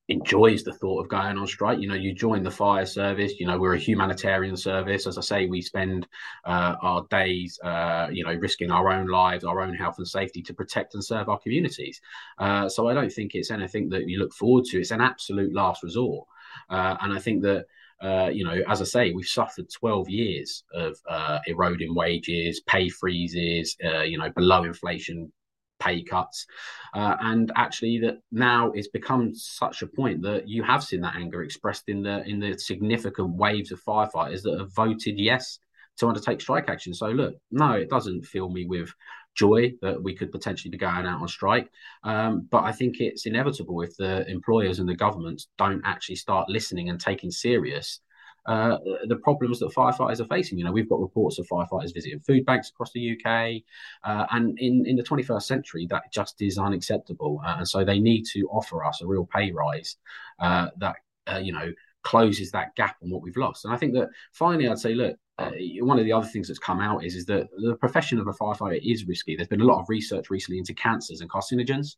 enjoys 0.09 0.65
the 0.65 0.73
thought 0.73 1.01
of 1.01 1.09
going 1.09 1.37
on 1.37 1.47
strike. 1.47 1.79
You 1.79 1.89
know, 1.89 1.95
you 1.95 2.15
join 2.15 2.43
the 2.43 2.51
fire 2.51 2.87
service. 2.87 3.39
You 3.39 3.47
know, 3.47 3.59
we're 3.59 3.75
a 3.75 3.79
humanitarian 3.79 4.57
service. 4.57 5.07
As 5.07 5.19
I 5.19 5.21
say, 5.21 5.47
we 5.47 5.61
spend 5.61 6.09
uh, 6.45 6.77
our 6.83 7.07
days, 7.11 7.59
uh, 7.63 8.09
you 8.11 8.25
know, 8.25 8.35
risking 8.35 8.71
our 8.71 8.91
own 8.91 9.07
lives, 9.07 9.45
our 9.45 9.61
own 9.61 9.75
health 9.75 9.99
and 9.99 10.09
safety 10.09 10.43
to 10.43 10.55
protect 10.55 10.95
and 10.95 11.05
serve 11.05 11.29
our 11.29 11.39
communities. 11.39 12.01
Uh, 12.39 12.69
so 12.69 12.89
I 12.89 12.95
don't 12.95 13.13
think 13.13 13.35
it's 13.35 13.51
anything 13.51 13.91
that 13.91 14.09
you 14.09 14.19
look 14.19 14.33
forward 14.33 14.65
to. 14.67 14.81
It's 14.81 14.91
an 14.91 15.03
absolute 15.03 15.55
last 15.55 15.83
resort, 15.83 16.27
uh, 16.71 16.97
and 17.01 17.13
I 17.13 17.19
think 17.19 17.43
that. 17.43 17.67
Uh, 18.01 18.31
you 18.33 18.45
know, 18.45 18.63
as 18.69 18.81
I 18.81 18.85
say, 18.85 19.11
we've 19.11 19.27
suffered 19.27 19.69
12 19.69 20.09
years 20.09 20.63
of 20.73 20.97
uh, 21.11 21.41
eroding 21.49 21.97
wages, 21.97 22.61
pay 22.61 22.89
freezes, 22.89 23.77
you 24.05 24.17
know, 24.17 24.31
below 24.31 24.63
inflation 24.63 25.33
pay 25.79 26.03
cuts. 26.03 26.47
Uh, 26.95 27.17
and 27.21 27.53
actually 27.57 27.99
that 28.01 28.19
now 28.33 28.71
it's 28.73 28.89
become 28.89 29.35
such 29.35 29.83
a 29.83 29.87
point 29.87 30.23
that 30.23 30.49
you 30.49 30.63
have 30.63 30.83
seen 30.83 31.01
that 31.03 31.17
anger 31.17 31.43
expressed 31.43 31.89
in 31.89 32.03
the 32.03 32.25
in 32.25 32.41
the 32.41 32.59
significant 32.59 33.35
waves 33.35 33.73
of 33.73 33.83
firefighters 33.83 34.43
that 34.43 34.59
have 34.59 34.73
voted 34.73 35.19
yes 35.19 35.59
to 35.99 36.07
undertake 36.07 36.41
strike 36.41 36.69
action. 36.69 36.95
So 36.95 37.09
look, 37.09 37.35
no, 37.51 37.73
it 37.73 37.91
doesn't 37.91 38.25
fill 38.25 38.49
me 38.51 38.67
with 38.67 38.93
joy 39.35 39.73
that 39.83 40.03
we 40.03 40.15
could 40.15 40.33
potentially 40.33 40.71
be 40.71 40.79
going 40.79 41.07
out 41.07 41.21
on 41.21 41.29
strike. 41.29 41.71
Um, 42.03 42.49
but 42.51 42.65
I 42.65 42.73
think 42.73 43.01
it's 43.01 43.27
inevitable 43.27 43.83
if 43.83 43.97
the 43.97 44.29
employers 44.29 44.79
and 44.79 44.89
the 44.89 44.97
governments 44.97 45.49
don't 45.59 45.83
actually 45.85 46.17
start 46.17 46.49
listening 46.49 46.89
and 46.89 47.01
taking 47.01 47.31
serious 47.31 48.01
uh, 48.49 48.79
the 49.05 49.17
problems 49.17 49.59
that 49.59 49.75
firefighters 49.75 50.21
are 50.21 50.25
facing. 50.25 50.59
You 50.59 50.65
know, 50.65 50.73
we've 50.73 50.89
got 50.89 51.01
reports 51.01 51.39
of 51.39 51.47
firefighters 51.47 51.93
visiting 51.93 52.19
food 52.21 52.47
banks 52.47 52.71
across 52.71 52.91
the 52.93 53.13
UK, 53.13 53.63
uh, 54.05 54.27
and 54.31 54.59
in 54.59 54.87
in 54.87 54.97
the 54.97 55.03
21st 55.03 55.43
century, 55.43 55.87
that 55.91 56.11
just 56.11 56.41
is 56.41 56.59
unacceptable. 56.59 57.43
Uh, 57.45 57.57
and 57.59 57.69
so 57.69 57.85
they 57.85 58.01
need 58.01 58.25
to 58.33 58.49
offer 58.49 58.85
us 58.87 59.03
a 59.03 59.07
real 59.07 59.27
pay 59.27 59.53
rise 59.53 59.97
uh, 60.41 60.69
that 60.79 60.97
uh, 61.31 61.37
you 61.37 61.53
know 61.53 61.71
closes 62.03 62.51
that 62.53 62.75
gap 62.75 62.97
on 63.03 63.11
what 63.11 63.21
we've 63.21 63.37
lost. 63.37 63.67
And 63.67 63.75
I 63.75 63.77
think 63.77 63.93
that 63.93 64.09
finally, 64.33 64.67
I'd 64.67 64.79
say, 64.79 64.95
look, 64.95 65.19
uh, 65.39 65.51
one 65.81 65.99
of 65.99 66.07
the 66.07 66.13
other 66.13 66.27
things 66.27 66.49
that's 66.49 66.59
come 66.59 66.81
out 66.81 67.05
is 67.05 67.17
is 67.17 67.27
that 67.27 67.49
the 67.59 67.77
profession 67.77 68.19
of 68.19 68.29
a 68.29 68.33
firefighter 68.33 68.81
is 68.83 69.07
risky. 69.07 69.37
There's 69.37 69.47
been 69.47 69.61
a 69.61 69.65
lot 69.65 69.81
of 69.81 69.91
research 69.91 70.31
recently 70.31 70.59
into 70.59 70.73
cancers 70.73 71.21
and 71.21 71.29
carcinogens, 71.29 71.97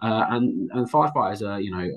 uh, 0.00 0.24
and 0.30 0.70
and 0.72 0.90
firefighters 0.90 1.46
are 1.46 1.60
you 1.60 1.70
know 1.70 1.90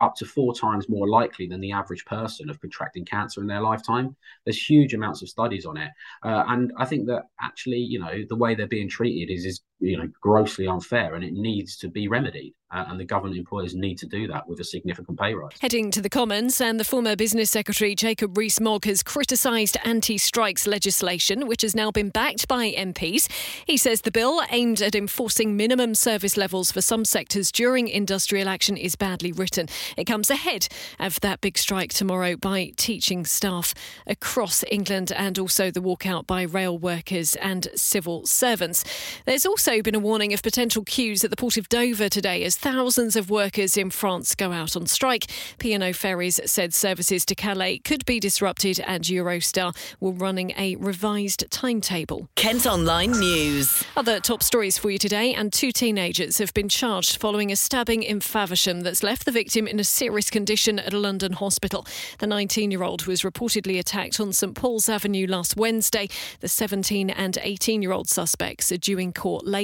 up 0.00 0.14
to 0.16 0.24
four 0.24 0.54
times 0.54 0.88
more 0.88 1.08
likely 1.08 1.46
than 1.46 1.60
the 1.60 1.72
average 1.72 2.04
person 2.04 2.50
of 2.50 2.60
contracting 2.60 3.04
cancer 3.04 3.40
in 3.40 3.46
their 3.46 3.60
lifetime. 3.60 4.16
There's 4.44 4.70
huge 4.70 4.94
amounts 4.94 5.22
of 5.22 5.28
studies 5.28 5.66
on 5.66 5.76
it, 5.76 5.90
uh, 6.24 6.44
and 6.48 6.72
I 6.76 6.84
think 6.84 7.06
that 7.06 7.24
actually, 7.40 7.78
you 7.78 7.98
know, 7.98 8.24
the 8.28 8.36
way 8.36 8.54
they're 8.54 8.66
being 8.66 8.88
treated 8.88 9.32
is 9.32 9.44
is 9.44 9.60
you 9.80 9.96
know 9.96 10.08
grossly 10.20 10.66
unfair, 10.66 11.14
and 11.14 11.24
it 11.24 11.32
needs 11.32 11.76
to 11.78 11.88
be 11.88 12.08
remedied 12.08 12.54
uh, 12.72 12.84
and 12.88 13.00
the 13.00 13.04
government 13.04 13.36
employers 13.36 13.74
need 13.74 13.98
to 13.98 14.06
do 14.06 14.28
that 14.28 14.46
with 14.46 14.60
a 14.60 14.64
significant 14.64 15.18
pay 15.18 15.34
rise. 15.34 15.52
Heading 15.60 15.90
to 15.90 16.00
the 16.00 16.08
Commons, 16.08 16.60
and 16.60 16.78
the 16.78 16.84
former 16.84 17.16
Business 17.16 17.50
Secretary 17.50 17.94
Jacob 17.94 18.38
Rees-Mogg 18.38 18.84
has 18.84 19.02
criticised 19.02 19.76
anti-strikes 19.84 20.66
legislation, 20.66 21.48
which 21.48 21.62
has 21.62 21.74
now 21.74 21.90
been 21.90 22.10
backed 22.10 22.46
by 22.46 22.70
MPs. 22.70 23.30
He 23.66 23.76
says 23.76 24.02
the 24.02 24.12
bill 24.12 24.40
aimed 24.50 24.80
at 24.80 24.94
enforcing 24.94 25.56
minimum 25.56 25.94
service 25.94 26.36
levels 26.36 26.70
for 26.70 26.80
some 26.80 27.04
sectors 27.04 27.50
during 27.50 27.88
industrial 27.88 28.48
action 28.48 28.76
is 28.76 28.94
badly 28.94 29.32
written. 29.32 29.68
It 29.96 30.04
comes 30.04 30.30
ahead 30.30 30.68
of 31.00 31.20
that 31.20 31.40
big 31.40 31.58
strike 31.58 31.92
tomorrow 31.92 32.36
by 32.36 32.72
teaching 32.76 33.24
staff 33.24 33.74
across 34.06 34.64
England 34.70 35.10
and 35.12 35.38
also 35.38 35.70
the 35.70 35.82
walkout 35.82 36.26
by 36.26 36.42
rail 36.42 36.78
workers 36.78 37.34
and 37.36 37.68
civil 37.74 38.26
servants. 38.26 38.84
There's 39.26 39.46
also 39.46 39.69
been 39.78 39.94
a 39.94 40.00
warning 40.00 40.32
of 40.32 40.42
potential 40.42 40.82
queues 40.82 41.22
at 41.22 41.30
the 41.30 41.36
port 41.36 41.56
of 41.56 41.68
Dover 41.68 42.08
today 42.08 42.42
as 42.42 42.56
thousands 42.56 43.14
of 43.14 43.30
workers 43.30 43.76
in 43.76 43.90
France 43.90 44.34
go 44.34 44.50
out 44.50 44.74
on 44.74 44.86
strike. 44.86 45.30
P&O 45.60 45.92
Ferries 45.92 46.40
said 46.44 46.74
services 46.74 47.24
to 47.26 47.36
Calais 47.36 47.78
could 47.78 48.04
be 48.04 48.18
disrupted 48.18 48.80
and 48.80 49.04
Eurostar 49.04 49.76
were 50.00 50.10
running 50.10 50.52
a 50.58 50.74
revised 50.74 51.48
timetable. 51.52 52.28
Kent 52.34 52.66
Online 52.66 53.12
News. 53.12 53.84
Other 53.96 54.18
top 54.18 54.42
stories 54.42 54.76
for 54.76 54.90
you 54.90 54.98
today 54.98 55.32
and 55.34 55.52
two 55.52 55.70
teenagers 55.70 56.38
have 56.38 56.52
been 56.52 56.68
charged 56.68 57.18
following 57.18 57.52
a 57.52 57.56
stabbing 57.56 58.02
in 58.02 58.18
Faversham 58.18 58.80
that's 58.80 59.04
left 59.04 59.24
the 59.24 59.30
victim 59.30 59.68
in 59.68 59.78
a 59.78 59.84
serious 59.84 60.30
condition 60.30 60.80
at 60.80 60.92
a 60.92 60.98
London 60.98 61.34
hospital. 61.34 61.86
The 62.18 62.26
19-year-old 62.26 63.06
was 63.06 63.22
reportedly 63.22 63.78
attacked 63.78 64.18
on 64.18 64.32
St 64.32 64.56
Paul's 64.56 64.88
Avenue 64.88 65.28
last 65.28 65.56
Wednesday. 65.56 66.08
The 66.40 66.48
17 66.48 67.08
and 67.08 67.34
18-year-old 67.34 68.08
suspects 68.08 68.72
are 68.72 68.76
due 68.76 68.98
in 68.98 69.12
court 69.12 69.46
later. 69.46 69.59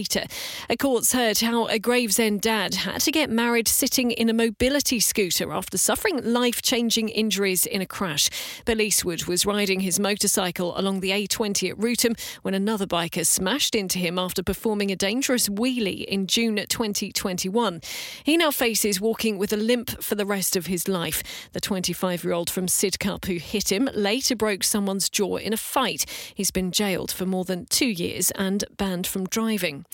A 0.69 0.77
court's 0.77 1.15
heard 1.15 1.39
how 1.39 1.69
a 1.69 1.79
Gravesend 1.79 2.43
dad 2.43 2.75
had 2.75 3.01
to 3.01 3.11
get 3.11 3.31
married 3.31 3.67
sitting 3.67 4.11
in 4.11 4.29
a 4.29 4.35
mobility 4.35 5.01
scooter 5.01 5.51
after 5.55 5.79
suffering 5.79 6.21
life 6.23 6.61
changing 6.61 7.09
injuries 7.09 7.65
in 7.65 7.81
a 7.81 7.87
crash. 7.87 8.29
Bill 8.67 8.83
Eastwood 8.83 9.25
was 9.25 9.47
riding 9.47 9.81
his 9.81 9.99
motorcycle 9.99 10.79
along 10.79 11.01
the 11.01 11.13
A20 11.13 11.71
at 11.71 11.83
Wrotham 11.83 12.15
when 12.43 12.53
another 12.53 12.87
biker 12.87 13.25
smashed 13.25 13.75
into 13.75 13.99
him 13.99 14.19
after 14.19 14.43
performing 14.43 14.91
a 14.91 14.97
dangerous 14.97 15.49
wheelie 15.49 16.05
in 16.05 16.27
June 16.27 16.57
2021. 16.57 17.81
He 18.23 18.37
now 18.37 18.51
faces 18.51 19.01
walking 19.01 19.39
with 19.39 19.51
a 19.55 19.57
limp 19.57 20.03
for 20.03 20.15
the 20.15 20.27
rest 20.27 20.57
of 20.57 20.67
his 20.67 20.89
life. 20.89 21.23
The 21.55 21.61
25 21.61 22.23
year 22.23 22.35
old 22.35 22.51
from 22.51 22.67
Sidcup 22.67 23.25
who 23.25 23.37
hit 23.37 23.73
him 23.73 23.89
later 23.95 24.37
broke 24.37 24.63
someone's 24.63 25.09
jaw 25.09 25.37
in 25.37 25.55
a 25.55 25.57
fight. 25.57 26.05
He's 26.35 26.51
been 26.51 26.71
jailed 26.71 27.11
for 27.11 27.25
more 27.25 27.47
than 27.47 27.65
two 27.65 27.89
years 27.89 28.31
and 28.33 28.63
banned 28.77 29.07
from 29.07 29.25
driving. 29.25 29.86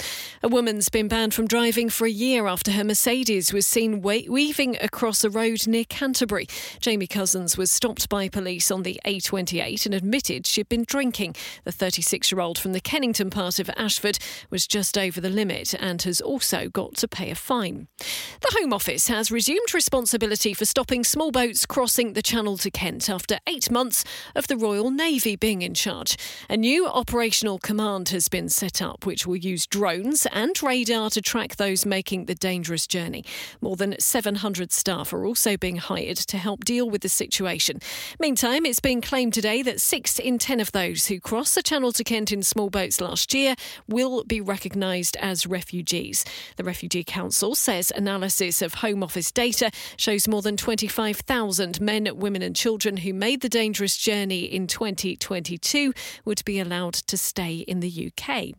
A 0.45 0.49
woman's 0.49 0.89
been 0.89 1.07
banned 1.07 1.35
from 1.35 1.47
driving 1.47 1.89
for 1.89 2.05
a 2.05 2.11
year 2.11 2.49
after 2.49 2.73
her 2.73 2.83
Mercedes 2.83 3.53
was 3.53 3.65
seen 3.65 4.01
weaving 4.01 4.77
across 4.81 5.23
a 5.23 5.31
road 5.31 5.69
near 5.69 5.85
Canterbury. 5.85 6.49
Jamie 6.81 7.07
Cousins 7.07 7.57
was 7.57 7.71
stopped 7.71 8.09
by 8.09 8.29
police 8.29 8.71
on 8.71 8.83
the 8.83 9.01
A28 9.07 9.87
and 9.87 9.95
admitted 9.95 10.45
she'd 10.45 10.69
been 10.69 10.85
drinking. 10.85 11.37
The 11.63 11.71
36 11.71 12.33
year 12.33 12.41
old 12.41 12.59
from 12.59 12.73
the 12.73 12.81
Kennington 12.81 13.31
part 13.31 13.61
of 13.61 13.71
Ashford 13.77 14.19
was 14.51 14.67
just 14.67 14.99
over 14.99 15.21
the 15.21 15.31
limit 15.31 15.75
and 15.79 16.03
has 16.03 16.21
also 16.21 16.69
got 16.69 16.97
to 16.97 17.07
pay 17.07 17.31
a 17.31 17.37
fine. 17.37 17.87
The 17.99 18.59
Home 18.59 18.73
Office 18.73 19.07
has 19.07 19.31
resumed 19.31 19.73
responsibility 19.73 20.55
for 20.55 20.65
stopping 20.65 21.05
small 21.05 21.31
boats 21.31 21.67
crossing 21.67 22.15
the 22.15 22.23
Channel 22.23 22.57
to 22.59 22.71
Kent 22.71 23.09
after 23.09 23.39
eight 23.47 23.71
months 23.71 24.05
of 24.35 24.49
the 24.49 24.57
Royal 24.57 24.91
Navy 24.91 25.37
being 25.37 25.63
in 25.63 25.75
charge. 25.75 26.17
A 26.51 26.57
new 26.57 26.89
operational 26.89 27.61
command 27.61 28.09
has 28.09 28.29
been 28.29 28.49
set 28.49 28.83
up, 28.83 29.07
which 29.07 29.25
will 29.25 29.37
use 29.37 29.67
drones 29.73 30.27
and 30.33 30.63
radar 30.63 31.09
to 31.09 31.23
track 31.23 31.57
those 31.57 31.87
making 31.87 32.27
the 32.27 32.35
dangerous 32.35 32.87
journey. 32.87 33.25
More 33.63 33.75
than 33.75 33.99
700 33.99 34.71
staff 34.71 35.15
are 35.15 35.25
also 35.25 35.57
being 35.57 35.77
hired 35.77 36.19
to 36.19 36.37
help 36.37 36.67
deal 36.67 36.91
with 36.91 37.01
the 37.01 37.09
situation. 37.09 37.81
Meantime, 38.21 38.67
it's 38.67 38.81
been 38.81 39.01
claimed 39.01 39.33
today 39.33 39.63
that 39.63 39.81
six 39.81 40.19
in 40.19 40.39
10 40.39 40.61
of 40.61 40.73
those 40.73 41.07
who 41.07 41.19
crossed 41.19 41.55
the 41.55 41.63
Channel 41.63 41.91
to 41.93 42.05
Kent 42.05 42.31
in 42.31 42.43
small 42.43 42.69
boats 42.69 43.01
last 43.01 43.33
year 43.33 43.55
will 43.89 44.25
be 44.25 44.43
recognised 44.43 45.17
as 45.17 45.47
refugees. 45.47 46.27
The 46.59 46.65
Refugee 46.65 47.03
Council 47.03 47.55
says 47.55 47.91
analysis 47.97 48.61
of 48.61 48.75
Home 48.75 49.03
Office 49.03 49.33
data 49.33 49.71
shows 49.97 50.29
more 50.29 50.43
than 50.43 50.59
25,000 50.59 51.81
men, 51.81 52.11
women, 52.15 52.43
and 52.43 52.55
children 52.55 52.99
who 52.99 53.15
made 53.15 53.41
the 53.41 53.49
dangerous 53.49 53.97
journey 53.97 54.45
in 54.45 54.67
2022 54.67 55.95
would 56.27 56.45
be 56.45 56.61
allowed 56.61 56.93
to 56.93 57.17
stay 57.17 57.55
in 57.61 57.81
the 57.81 58.13
UK. 58.13 58.53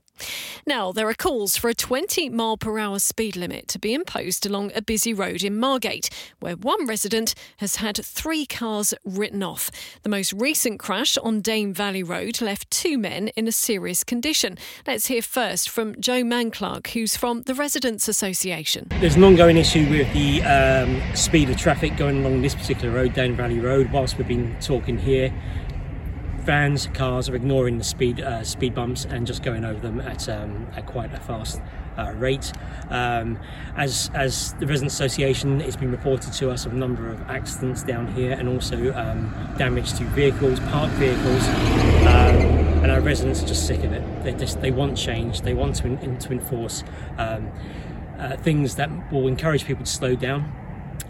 Now, 0.65 0.91
there 0.93 1.09
are 1.09 1.13
calls 1.13 1.57
for 1.57 1.69
a 1.69 1.73
20 1.73 2.29
mile 2.29 2.55
per 2.55 2.79
hour 2.79 2.99
speed 2.99 3.35
limit 3.35 3.67
to 3.69 3.79
be 3.79 3.93
imposed 3.93 4.45
along 4.45 4.71
a 4.73 4.81
busy 4.81 5.13
road 5.13 5.43
in 5.43 5.59
Margate, 5.59 6.09
where 6.39 6.55
one 6.55 6.85
resident 6.85 7.35
has 7.57 7.77
had 7.77 7.97
three 7.97 8.45
cars 8.45 8.93
written 9.03 9.43
off. 9.43 9.69
The 10.03 10.09
most 10.09 10.31
recent 10.33 10.79
crash 10.79 11.17
on 11.17 11.41
Dane 11.41 11.73
Valley 11.73 12.03
Road 12.03 12.41
left 12.41 12.71
two 12.71 12.97
men 12.97 13.27
in 13.29 13.47
a 13.47 13.51
serious 13.51 14.03
condition. 14.03 14.57
Let's 14.87 15.07
hear 15.07 15.21
first 15.21 15.69
from 15.69 15.99
Joe 15.99 16.23
Manclark, 16.23 16.87
who's 16.87 17.17
from 17.17 17.41
the 17.41 17.55
Residents 17.55 18.07
Association. 18.07 18.87
There's 19.01 19.15
an 19.15 19.23
ongoing 19.23 19.57
issue 19.57 19.89
with 19.89 20.11
the 20.13 20.43
um, 20.43 21.15
speed 21.15 21.49
of 21.49 21.57
traffic 21.57 21.97
going 21.97 22.19
along 22.19 22.41
this 22.41 22.55
particular 22.55 22.93
road, 22.93 23.13
Dane 23.13 23.35
Valley 23.35 23.59
Road, 23.59 23.91
whilst 23.91 24.17
we've 24.17 24.27
been 24.27 24.55
talking 24.61 24.97
here 24.97 25.33
vans, 26.43 26.87
cars 26.93 27.29
are 27.29 27.35
ignoring 27.35 27.77
the 27.77 27.83
speed 27.83 28.21
uh, 28.21 28.43
speed 28.43 28.75
bumps 28.75 29.05
and 29.05 29.25
just 29.25 29.43
going 29.43 29.65
over 29.65 29.79
them 29.79 29.99
at, 30.01 30.29
um, 30.29 30.67
at 30.75 30.85
quite 30.85 31.13
a 31.13 31.19
fast 31.19 31.61
uh, 31.97 32.11
rate. 32.15 32.51
Um, 32.89 33.39
as 33.75 34.11
as 34.13 34.53
the 34.55 34.67
residents 34.67 34.93
association, 34.93 35.61
it's 35.61 35.75
been 35.75 35.91
reported 35.91 36.33
to 36.33 36.51
us 36.51 36.65
of 36.65 36.73
a 36.73 36.75
number 36.75 37.09
of 37.09 37.21
accidents 37.29 37.83
down 37.83 38.07
here 38.13 38.31
and 38.31 38.47
also 38.49 38.93
um, 38.93 39.33
damage 39.57 39.93
to 39.93 40.03
vehicles, 40.05 40.59
parked 40.61 40.93
vehicles, 40.95 41.47
um, 42.07 42.35
and 42.83 42.91
our 42.91 43.01
residents 43.01 43.41
are 43.41 43.47
just 43.47 43.65
sick 43.65 43.83
of 43.83 43.91
it. 43.91 44.23
They 44.23 44.33
just 44.33 44.61
they 44.61 44.71
want 44.71 44.97
change. 44.97 45.41
They 45.41 45.53
want 45.53 45.75
to 45.77 45.87
in, 45.87 46.17
to 46.19 46.31
enforce 46.31 46.83
um, 47.17 47.51
uh, 48.19 48.37
things 48.37 48.75
that 48.75 49.11
will 49.11 49.27
encourage 49.27 49.65
people 49.65 49.85
to 49.85 49.91
slow 49.91 50.15
down 50.15 50.51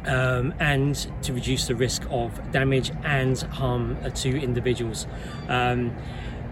um, 0.05 0.53
and 0.59 0.95
to 1.23 1.33
reduce 1.33 1.67
the 1.67 1.75
risk 1.75 2.03
of 2.09 2.51
damage 2.51 2.91
and 3.03 3.39
harm 3.41 3.97
to 4.15 4.41
individuals. 4.41 5.07
Um, 5.47 5.95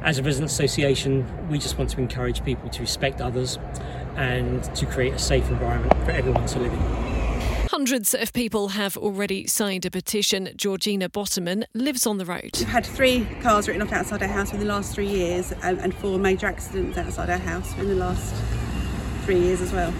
as 0.03 0.17
a 0.17 0.23
resident 0.23 0.51
association, 0.51 1.27
we 1.49 1.59
just 1.59 1.77
want 1.77 1.89
to 1.91 1.99
encourage 1.99 2.43
people 2.43 2.69
to 2.69 2.81
respect 2.81 3.21
others 3.21 3.59
and 4.15 4.63
to 4.75 4.85
create 4.85 5.13
a 5.13 5.19
safe 5.19 5.47
environment 5.49 5.93
for 6.05 6.11
everyone 6.11 6.45
to 6.47 6.59
live 6.59 6.73
in. 6.73 7.11
Hundreds 7.69 8.13
of 8.13 8.33
people 8.33 8.69
have 8.69 8.97
already 8.97 9.47
signed 9.47 9.85
a 9.85 9.91
petition. 9.91 10.49
Georgina 10.57 11.07
Bottoman 11.07 11.63
lives 11.73 12.05
on 12.05 12.17
the 12.17 12.25
road. 12.25 12.51
We've 12.57 12.67
had 12.67 12.85
three 12.85 13.25
cars 13.41 13.67
written 13.67 13.81
off 13.81 13.93
outside 13.93 14.21
our 14.21 14.27
house 14.27 14.51
in 14.51 14.59
the 14.59 14.65
last 14.65 14.93
three 14.93 15.07
years 15.07 15.53
and, 15.63 15.79
and 15.79 15.95
four 15.95 16.19
major 16.19 16.47
accidents 16.47 16.97
outside 16.97 17.29
our 17.29 17.37
house 17.37 17.73
in 17.77 17.87
the 17.87 17.95
last 17.95 18.35
three 19.23 19.39
years 19.39 19.61
as 19.61 19.71
well. 19.71 19.93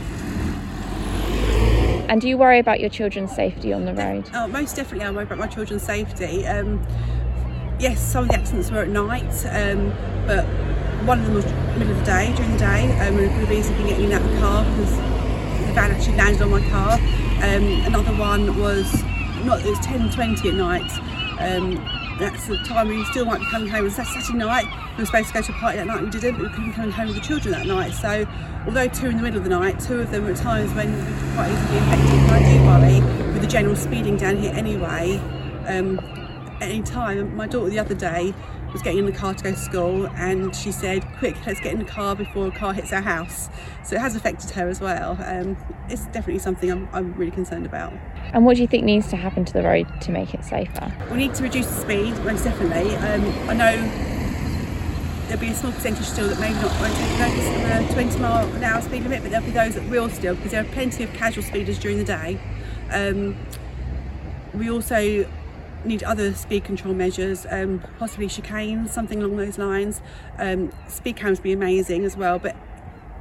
And 2.10 2.22
do 2.22 2.28
you 2.28 2.38
worry 2.38 2.60
about 2.60 2.80
your 2.80 2.90
children's 2.90 3.32
safety 3.32 3.74
on 3.74 3.86
the 3.86 3.94
road? 3.94 4.30
Oh, 4.34 4.48
most 4.48 4.76
definitely, 4.76 5.06
I 5.06 5.12
worry 5.12 5.24
about 5.24 5.38
my 5.38 5.48
children's 5.48 5.84
safety. 5.84 6.46
Um, 6.46 6.86
yes, 7.80 8.00
some 8.00 8.24
of 8.26 8.30
the 8.30 8.36
accidents 8.36 8.72
were 8.72 8.82
at 8.82 8.90
night, 8.90 9.46
um, 9.48 9.94
but 10.28 10.46
one 11.06 11.20
of 11.20 11.26
them 11.26 11.36
was 11.36 11.46
middle 11.78 11.92
of 11.92 12.00
the 12.00 12.06
day, 12.06 12.34
during 12.36 12.52
the 12.52 12.58
day. 12.58 13.00
Um, 13.00 13.16
we 13.16 13.28
could 13.28 13.48
have 13.48 13.88
getting 13.88 14.14
out 14.14 14.22
of 14.22 14.32
the 14.32 14.40
car 14.40 14.64
because 14.66 14.96
the 14.96 15.74
van 15.74 15.92
actually 15.92 16.18
landed 16.18 16.42
on 16.42 16.52
my 16.52 16.70
car. 16.70 16.94
Um, 17.44 17.82
another 17.86 18.14
one 18.18 18.60
was 18.60 19.04
not. 19.46 19.62
It 19.62 19.70
was 19.70 19.80
10:20 19.80 20.50
at 20.50 20.56
night. 20.56 22.01
That's 22.22 22.46
the 22.46 22.58
time 22.58 22.90
we 22.90 23.04
still 23.06 23.26
might 23.26 23.40
be 23.40 23.48
coming 23.48 23.68
home. 23.68 23.86
on 23.86 23.90
Saturday 23.90 24.38
night. 24.38 24.66
We 24.96 25.02
were 25.02 25.06
supposed 25.08 25.30
to 25.30 25.34
go 25.34 25.42
to 25.42 25.52
a 25.54 25.56
party 25.56 25.78
that 25.80 25.88
night. 25.88 26.04
We 26.04 26.12
didn't. 26.12 26.34
but 26.34 26.44
We 26.44 26.50
couldn't 26.50 26.70
be 26.70 26.76
coming 26.76 26.92
home 26.92 27.08
with 27.08 27.16
the 27.16 27.22
children 27.24 27.52
that 27.54 27.66
night. 27.66 27.96
So, 27.96 28.28
although 28.68 28.88
two 28.88 29.08
in 29.08 29.18
the 29.18 29.24
middle 29.24 29.40
of 29.40 29.44
the 29.44 29.50
night, 29.50 29.80
two 29.80 30.02
of 30.02 30.12
them 30.12 30.26
were 30.26 30.30
at 30.30 30.38
times 30.38 30.72
when 30.76 30.94
we 30.94 31.04
could 31.04 31.34
quite 31.34 31.52
easily 31.52 31.72
be 31.72 31.78
affected. 31.80 32.12
And 32.12 32.32
I 32.32 32.54
do 32.54 32.64
worry 33.02 33.34
with 33.34 33.42
the 33.42 33.48
general 33.48 33.76
speeding 33.76 34.18
down 34.18 34.38
here 34.38 34.54
anyway. 34.54 35.18
Um, 35.66 35.98
at 35.98 36.70
any 36.70 36.84
time, 36.84 37.36
my 37.36 37.48
daughter 37.48 37.72
the 37.72 37.80
other 37.80 37.96
day 37.96 38.36
was 38.72 38.82
getting 38.82 39.00
in 39.00 39.06
the 39.06 39.12
car 39.12 39.34
to 39.34 39.44
go 39.44 39.52
to 39.52 39.58
school 39.58 40.08
and 40.16 40.56
she 40.56 40.72
said, 40.72 41.06
quick, 41.18 41.36
let's 41.46 41.60
get 41.60 41.74
in 41.74 41.80
the 41.80 41.86
car 41.86 42.16
before 42.16 42.48
a 42.48 42.52
car 42.52 42.74
hits 42.74 42.94
our 42.94 43.02
house. 43.02 43.50
So 43.84 43.96
it 43.96 44.00
has 44.00 44.16
affected 44.16 44.52
her 44.52 44.68
as 44.68 44.80
well. 44.80 45.18
Um, 45.24 45.58
it's 45.90 46.06
definitely 46.08 46.40
something 46.40 46.72
I'm, 46.72 46.88
I'm 46.94 47.14
really 47.14 47.32
concerned 47.32 47.66
about. 47.66 47.94
And 48.34 48.46
what 48.46 48.56
do 48.56 48.62
you 48.62 48.68
think 48.68 48.84
needs 48.84 49.10
to 49.10 49.18
happen 49.18 49.44
to 49.46 49.54
the 49.54 49.64
road 49.64 49.88
to 50.02 50.12
make 50.12 50.34
it 50.34 50.44
safer? 50.46 50.94
We 51.12 51.18
need 51.18 51.34
to 51.36 51.44
reduce 51.44 51.68
the 51.68 51.82
speed, 51.82 52.18
most 52.24 52.44
definitely. 52.44 52.96
Um, 52.96 53.50
I 53.50 53.54
know 53.54 54.12
there'll 55.28 55.42
be 55.42 55.50
a 55.50 55.56
small 55.56 55.72
percentage 55.72 56.06
still 56.06 56.28
that 56.28 56.40
maybe 56.40 56.56
not 56.56 56.80
won't 56.80 56.94
take 56.94 57.20
notice 57.20 57.82
of 57.82 57.88
the 57.88 57.94
20 57.94 58.20
mile 58.20 58.48
an 58.54 58.64
hour 58.64 58.82
speed 58.82 59.04
limit, 59.04 59.22
but 59.22 59.32
there'll 59.32 59.46
be 59.46 59.52
those 59.52 59.76
that 59.76 59.90
will 59.90 60.10
still 60.10 60.36
because 60.36 60.52
there 60.52 60.62
are 60.62 60.68
plenty 60.70 61.04
of 61.04 61.14
casual 61.14 61.44
speeders 61.44 61.80
during 61.80 61.98
the 61.98 62.04
day. 62.04 62.40
Um, 62.92 63.38
we 64.54 64.70
also 64.70 65.26
need 65.86 66.04
other 66.04 66.34
speed 66.34 66.64
control 66.64 66.94
measures, 66.94 67.46
um, 67.50 67.84
possibly 67.98 68.28
chicanes, 68.28 68.90
something 68.90 69.22
along 69.22 69.38
those 69.38 69.58
lines. 69.58 70.02
Um, 70.38 70.72
speed 70.88 71.16
cams 71.16 71.40
would 71.40 71.44
be 71.44 71.54
amazing 71.54 72.06
as 72.06 72.16
well, 72.16 72.40
but 72.40 72.56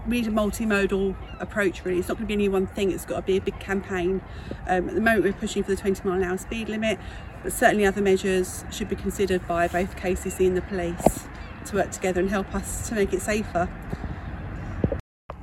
we 0.06 0.20
need 0.20 0.26
a 0.26 0.30
multimodal 0.30 1.14
approach 1.40 1.84
really. 1.84 1.98
It's 1.98 2.08
not 2.08 2.14
going 2.14 2.24
to 2.24 2.28
be 2.28 2.34
any 2.34 2.48
one 2.48 2.66
thing, 2.66 2.90
it's 2.90 3.04
got 3.04 3.16
to 3.16 3.22
be 3.22 3.36
a 3.36 3.40
big 3.40 3.58
campaign. 3.60 4.22
Um, 4.66 4.88
at 4.88 4.94
the 4.94 5.00
moment 5.00 5.24
we're 5.24 5.32
pushing 5.32 5.62
for 5.62 5.70
the 5.70 5.76
20 5.76 6.06
mile 6.08 6.18
an 6.18 6.24
hour 6.24 6.38
speed 6.38 6.68
limit, 6.68 6.98
but 7.42 7.52
certainly 7.52 7.86
other 7.86 8.02
measures 8.02 8.64
should 8.70 8.88
be 8.88 8.96
considered 8.96 9.46
by 9.46 9.68
both 9.68 9.96
KCC 9.96 10.46
and 10.46 10.56
the 10.56 10.62
police 10.62 11.28
to 11.66 11.76
work 11.76 11.90
together 11.90 12.20
and 12.20 12.30
help 12.30 12.54
us 12.54 12.88
to 12.88 12.94
make 12.94 13.12
it 13.12 13.20
safer. 13.20 13.68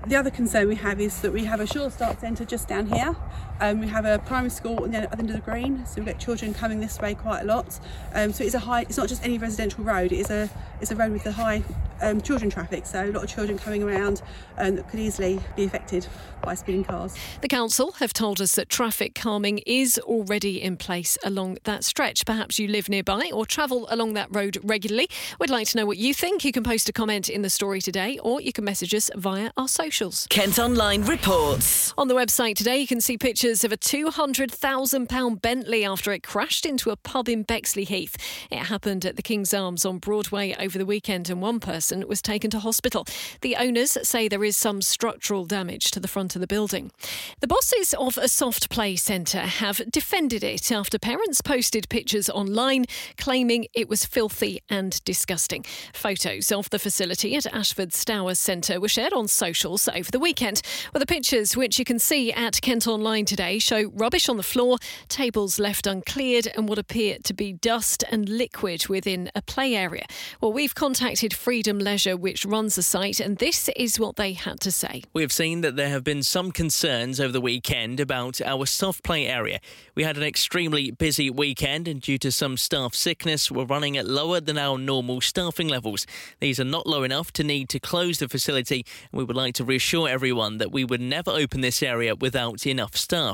The 0.08 0.16
other 0.16 0.32
concern 0.32 0.70
we 0.70 0.76
have 0.76 1.02
is 1.02 1.20
that 1.22 1.34
we 1.34 1.44
have 1.44 1.60
a 1.60 1.68
Sure 1.68 1.92
Start 1.92 2.22
Centre 2.22 2.46
just 2.46 2.70
down 2.70 2.88
here. 2.88 3.14
Um, 3.60 3.80
we 3.80 3.88
have 3.88 4.06
a 4.06 4.20
primary 4.20 4.50
school 4.50 4.86
at 4.86 4.92
the 4.92 5.20
end 5.20 5.30
of 5.30 5.36
the 5.36 5.42
green, 5.42 5.86
so 5.86 6.00
we 6.00 6.06
get 6.06 6.20
children 6.20 6.54
coming 6.54 6.80
this 6.80 7.00
way 7.00 7.16
quite 7.16 7.42
a 7.42 7.46
lot. 7.46 7.80
Um, 8.14 8.32
so 8.32 8.44
it's 8.44 8.54
a 8.54 8.60
high. 8.60 8.82
It's 8.82 8.98
not 8.98 9.10
just 9.10 9.24
any 9.24 9.38
residential 9.38 9.84
road. 9.84 10.12
It 10.12 10.20
is 10.20 10.30
a 10.30 10.50
it's 10.80 10.92
a 10.92 10.96
road 10.96 11.12
with 11.12 11.26
a 11.26 11.32
high 11.32 11.64
um, 12.02 12.22
children 12.22 12.52
traffic, 12.52 12.86
so 12.86 13.06
a 13.06 13.12
lot 13.12 13.24
of 13.24 13.30
children 13.30 13.58
coming 13.58 13.82
around 13.82 14.22
um, 14.60 14.76
that 14.76 14.88
could 14.90 15.00
easily 15.00 15.40
be 15.56 15.64
affected 15.64 16.08
by 16.44 16.54
speeding 16.54 16.84
cars. 16.84 17.16
The 17.42 17.48
council 17.48 17.94
have 17.94 18.14
told 18.14 18.40
us 18.40 18.54
that 18.56 18.70
traffic 18.70 19.16
calming 19.16 19.60
is 19.66 19.98
already 20.00 20.62
in 20.62 20.78
place 20.78 21.18
along 21.24 21.58
that 21.64 21.84
stretch. 21.84 22.26
Perhaps 22.26 22.60
you 22.60 22.68
live 22.68 22.90
nearby 22.90 23.32
or 23.34 23.48
travel 23.48 23.88
along 23.90 24.14
that 24.14 24.28
road 24.30 24.60
regularly. 24.64 25.10
We'd 25.40 25.50
like 25.50 25.68
to 25.70 25.78
know 25.78 25.88
what 25.88 25.98
you 25.98 26.14
think. 26.14 26.46
You 26.46 26.52
can 26.52 26.64
post 26.64 26.88
a 26.90 26.94
comment 26.94 27.28
in 27.28 27.42
the 27.42 27.50
story 27.50 27.82
today, 27.82 28.20
or 28.20 28.40
you 28.40 28.54
can 28.54 28.64
message 28.64 28.94
us 28.94 29.10
via 29.16 29.50
our 29.58 29.68
socials. 29.68 30.28
Kent 30.30 30.60
Online 30.60 31.04
reports. 31.04 31.96
On 31.98 32.08
the 32.08 32.14
website 32.14 32.56
today, 32.56 32.78
you 32.78 32.86
can 32.86 33.02
see 33.02 33.18
pictures 33.18 33.47
of 33.48 33.72
a 33.72 33.78
£200,000 33.78 35.42
Bentley 35.42 35.86
after 35.86 36.12
it 36.12 36.22
crashed 36.22 36.66
into 36.66 36.90
a 36.90 36.98
pub 36.98 37.30
in 37.30 37.46
Bexleyheath. 37.46 38.16
It 38.52 38.66
happened 38.66 39.06
at 39.06 39.16
the 39.16 39.22
King's 39.22 39.54
Arms 39.54 39.86
on 39.86 40.00
Broadway 40.00 40.54
over 40.60 40.78
the 40.78 40.86
weekend, 40.86 41.30
and 41.30 41.42
one 41.42 41.62
person 41.62 42.06
was 42.10 42.22
taken 42.22 42.52
to 42.52 42.60
hospital. 42.60 43.06
The 43.42 43.56
owners 43.56 43.98
say 44.04 44.28
there 44.28 44.44
is 44.44 44.58
some 44.58 44.82
structural 44.82 45.46
damage 45.46 45.92
to 45.92 46.02
the 46.02 46.10
front 46.10 46.36
of 46.36 46.42
the 46.42 46.48
building. 46.48 46.92
The 47.40 47.48
bosses 47.48 47.94
of 47.94 48.18
a 48.18 48.28
soft 48.28 48.70
play 48.70 48.98
centre 48.98 49.40
have 49.40 49.82
defended 49.90 50.44
it 50.44 50.70
after 50.70 51.00
parents 51.00 51.42
posted 51.42 51.88
pictures 51.88 52.30
online 52.30 52.86
claiming 53.18 53.68
it 53.74 53.88
was 53.88 54.04
filthy 54.04 54.62
and 54.70 55.02
disgusting. 55.06 55.64
Photos 55.94 56.52
of 56.52 56.70
the 56.70 56.80
facility 56.80 57.36
at 57.38 57.46
Ashford 57.54 57.94
Stour 57.94 58.36
Centre 58.36 58.82
were 58.82 58.90
shared 58.90 59.14
on 59.14 59.30
socials 59.30 59.88
over 59.88 60.12
the 60.12 60.20
weekend, 60.20 60.62
where 60.92 61.00
the 61.00 61.06
pictures, 61.06 61.56
which 61.56 61.80
you 61.80 61.86
can 61.86 61.98
see 61.98 62.34
at 62.34 62.60
Kent 62.62 62.88
Online 62.88 63.24
today, 63.24 63.37
show 63.60 63.90
rubbish 63.94 64.30
on 64.30 64.38
the 64.38 64.44
floor, 64.44 64.78
tables 65.08 65.60
left 65.60 65.88
uncleared, 65.88 66.48
and 66.56 66.68
what 66.68 66.78
appear 66.78 67.18
to 67.24 67.34
be 67.34 67.54
dust 67.54 68.04
and 68.12 68.28
liquid 68.28 68.88
within 68.88 69.30
a 69.36 69.42
play 69.42 69.76
area. 69.76 70.06
Well, 70.42 70.54
we've 70.54 70.76
contacted 70.76 71.34
Freedom 71.34 71.80
Leisure, 71.80 72.18
which 72.18 72.46
runs 72.46 72.76
the 72.76 72.84
site, 72.84 73.20
and 73.20 73.38
this 73.38 73.70
is 73.76 74.00
what 74.00 74.16
they 74.16 74.34
had 74.34 74.60
to 74.62 74.72
say. 74.72 75.04
We 75.14 75.22
have 75.22 75.32
seen 75.32 75.62
that 75.62 75.76
there 75.76 75.90
have 75.90 76.04
been 76.04 76.24
some 76.24 76.52
concerns 76.52 77.20
over 77.20 77.32
the 77.32 77.42
weekend 77.42 78.00
about 78.00 78.42
our 78.42 78.66
soft 78.66 79.04
play 79.04 79.28
area. 79.28 79.60
We 79.96 80.04
had 80.04 80.18
an 80.18 80.24
extremely 80.24 80.92
busy 80.92 81.30
weekend, 81.30 81.88
and 81.88 82.02
due 82.02 82.18
to 82.20 82.32
some 82.32 82.58
staff 82.58 82.96
sickness, 82.96 83.52
we're 83.52 83.66
running 83.66 83.98
at 83.98 84.08
lower 84.08 84.40
than 84.40 84.58
our 84.58 84.78
normal 84.78 85.22
staffing 85.22 85.68
levels. 85.68 86.06
These 86.40 86.60
are 86.60 86.66
not 86.66 86.88
low 86.88 87.04
enough 87.04 87.32
to 87.34 87.44
need 87.44 87.70
to 87.70 87.80
close 87.80 88.20
the 88.20 88.28
facility, 88.28 88.86
and 89.12 89.20
we 89.20 89.24
would 89.24 89.36
like 89.36 89.54
to 89.56 89.64
reassure 89.64 90.10
everyone 90.10 90.58
that 90.58 90.72
we 90.72 90.84
would 90.84 91.02
never 91.02 91.32
open 91.32 91.62
this 91.62 91.84
area 91.84 92.16
without 92.16 92.66
enough 92.66 92.96
staff. 92.96 93.27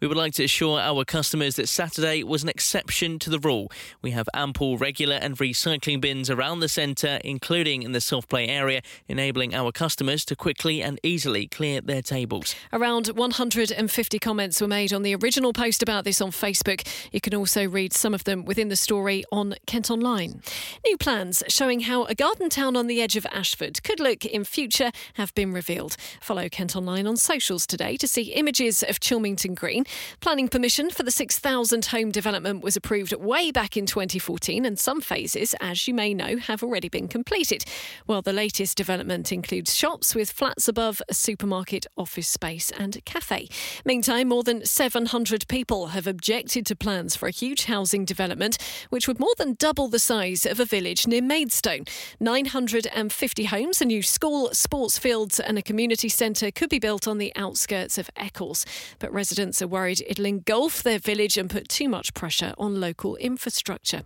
We 0.00 0.08
would 0.08 0.16
like 0.16 0.34
to 0.34 0.44
assure 0.44 0.80
our 0.80 1.04
customers 1.04 1.56
that 1.56 1.68
Saturday 1.68 2.22
was 2.22 2.42
an 2.42 2.48
exception 2.48 3.18
to 3.20 3.30
the 3.30 3.38
rule. 3.38 3.70
We 4.02 4.12
have 4.12 4.28
ample 4.34 4.78
regular 4.78 5.16
and 5.16 5.36
recycling 5.36 6.00
bins 6.00 6.30
around 6.30 6.60
the 6.60 6.68
centre, 6.68 7.20
including 7.24 7.82
in 7.82 7.92
the 7.92 8.00
soft 8.00 8.28
play 8.28 8.48
area, 8.48 8.82
enabling 9.08 9.54
our 9.54 9.72
customers 9.72 10.24
to 10.26 10.36
quickly 10.36 10.82
and 10.82 11.00
easily 11.02 11.46
clear 11.46 11.80
their 11.80 12.02
tables. 12.02 12.54
Around 12.72 13.08
150 13.08 14.18
comments 14.18 14.60
were 14.60 14.68
made 14.68 14.92
on 14.92 15.02
the 15.02 15.14
original 15.16 15.52
post 15.52 15.82
about 15.82 16.04
this 16.04 16.20
on 16.20 16.30
Facebook. 16.30 16.86
You 17.12 17.20
can 17.20 17.34
also 17.34 17.66
read 17.68 17.92
some 17.92 18.14
of 18.14 18.24
them 18.24 18.44
within 18.44 18.68
the 18.68 18.76
story 18.76 19.24
on 19.32 19.54
Kent 19.66 19.90
Online. 19.90 20.42
New 20.86 20.96
plans 20.96 21.42
showing 21.48 21.80
how 21.80 22.04
a 22.04 22.14
garden 22.14 22.48
town 22.48 22.76
on 22.76 22.86
the 22.86 23.02
edge 23.02 23.16
of 23.16 23.26
Ashford 23.32 23.82
could 23.82 24.00
look 24.00 24.24
in 24.24 24.44
future 24.44 24.90
have 25.14 25.34
been 25.34 25.52
revealed. 25.52 25.96
Follow 26.20 26.48
Kent 26.48 26.76
Online 26.76 27.06
on 27.06 27.16
socials 27.16 27.66
today 27.66 27.96
to 27.96 28.06
see 28.06 28.32
images 28.32 28.82
of 28.82 29.00
Chilmington 29.00 29.39
Green. 29.48 29.84
Planning 30.20 30.48
permission 30.48 30.90
for 30.90 31.02
the 31.02 31.10
6,000 31.10 31.86
home 31.86 32.10
development 32.10 32.62
was 32.62 32.76
approved 32.76 33.14
way 33.14 33.50
back 33.50 33.76
in 33.76 33.86
2014, 33.86 34.66
and 34.66 34.78
some 34.78 35.00
phases, 35.00 35.54
as 35.60 35.88
you 35.88 35.94
may 35.94 36.12
know, 36.12 36.36
have 36.36 36.62
already 36.62 36.88
been 36.88 37.08
completed. 37.08 37.64
While 38.06 38.22
the 38.22 38.32
latest 38.32 38.76
development 38.76 39.32
includes 39.32 39.74
shops 39.74 40.14
with 40.14 40.30
flats 40.30 40.68
above, 40.68 41.00
a 41.08 41.14
supermarket, 41.14 41.86
office 41.96 42.28
space, 42.28 42.70
and 42.78 43.02
cafe. 43.04 43.48
Meantime, 43.84 44.28
more 44.28 44.42
than 44.42 44.66
700 44.66 45.48
people 45.48 45.88
have 45.88 46.06
objected 46.06 46.66
to 46.66 46.76
plans 46.76 47.16
for 47.16 47.26
a 47.26 47.32
huge 47.32 47.64
housing 47.64 48.04
development, 48.04 48.58
which 48.90 49.08
would 49.08 49.18
more 49.18 49.34
than 49.38 49.54
double 49.54 49.88
the 49.88 49.98
size 49.98 50.44
of 50.44 50.60
a 50.60 50.64
village 50.64 51.06
near 51.06 51.22
Maidstone. 51.22 51.84
950 52.20 53.44
homes, 53.44 53.80
a 53.80 53.84
new 53.84 54.02
school, 54.02 54.50
sports 54.52 54.98
fields, 54.98 55.40
and 55.40 55.56
a 55.56 55.62
community 55.62 56.08
centre 56.08 56.50
could 56.50 56.68
be 56.68 56.78
built 56.78 57.08
on 57.08 57.18
the 57.18 57.32
outskirts 57.36 57.96
of 57.96 58.10
Eccles. 58.16 58.66
But 58.98 59.12
residents 59.12 59.29
are 59.62 59.68
worried 59.68 60.02
it'll 60.06 60.24
engulf 60.24 60.82
their 60.82 60.98
village 60.98 61.36
and 61.36 61.48
put 61.48 61.68
too 61.68 61.88
much 61.88 62.14
pressure 62.14 62.52
on 62.58 62.80
local 62.80 63.16
infrastructure. 63.16 64.02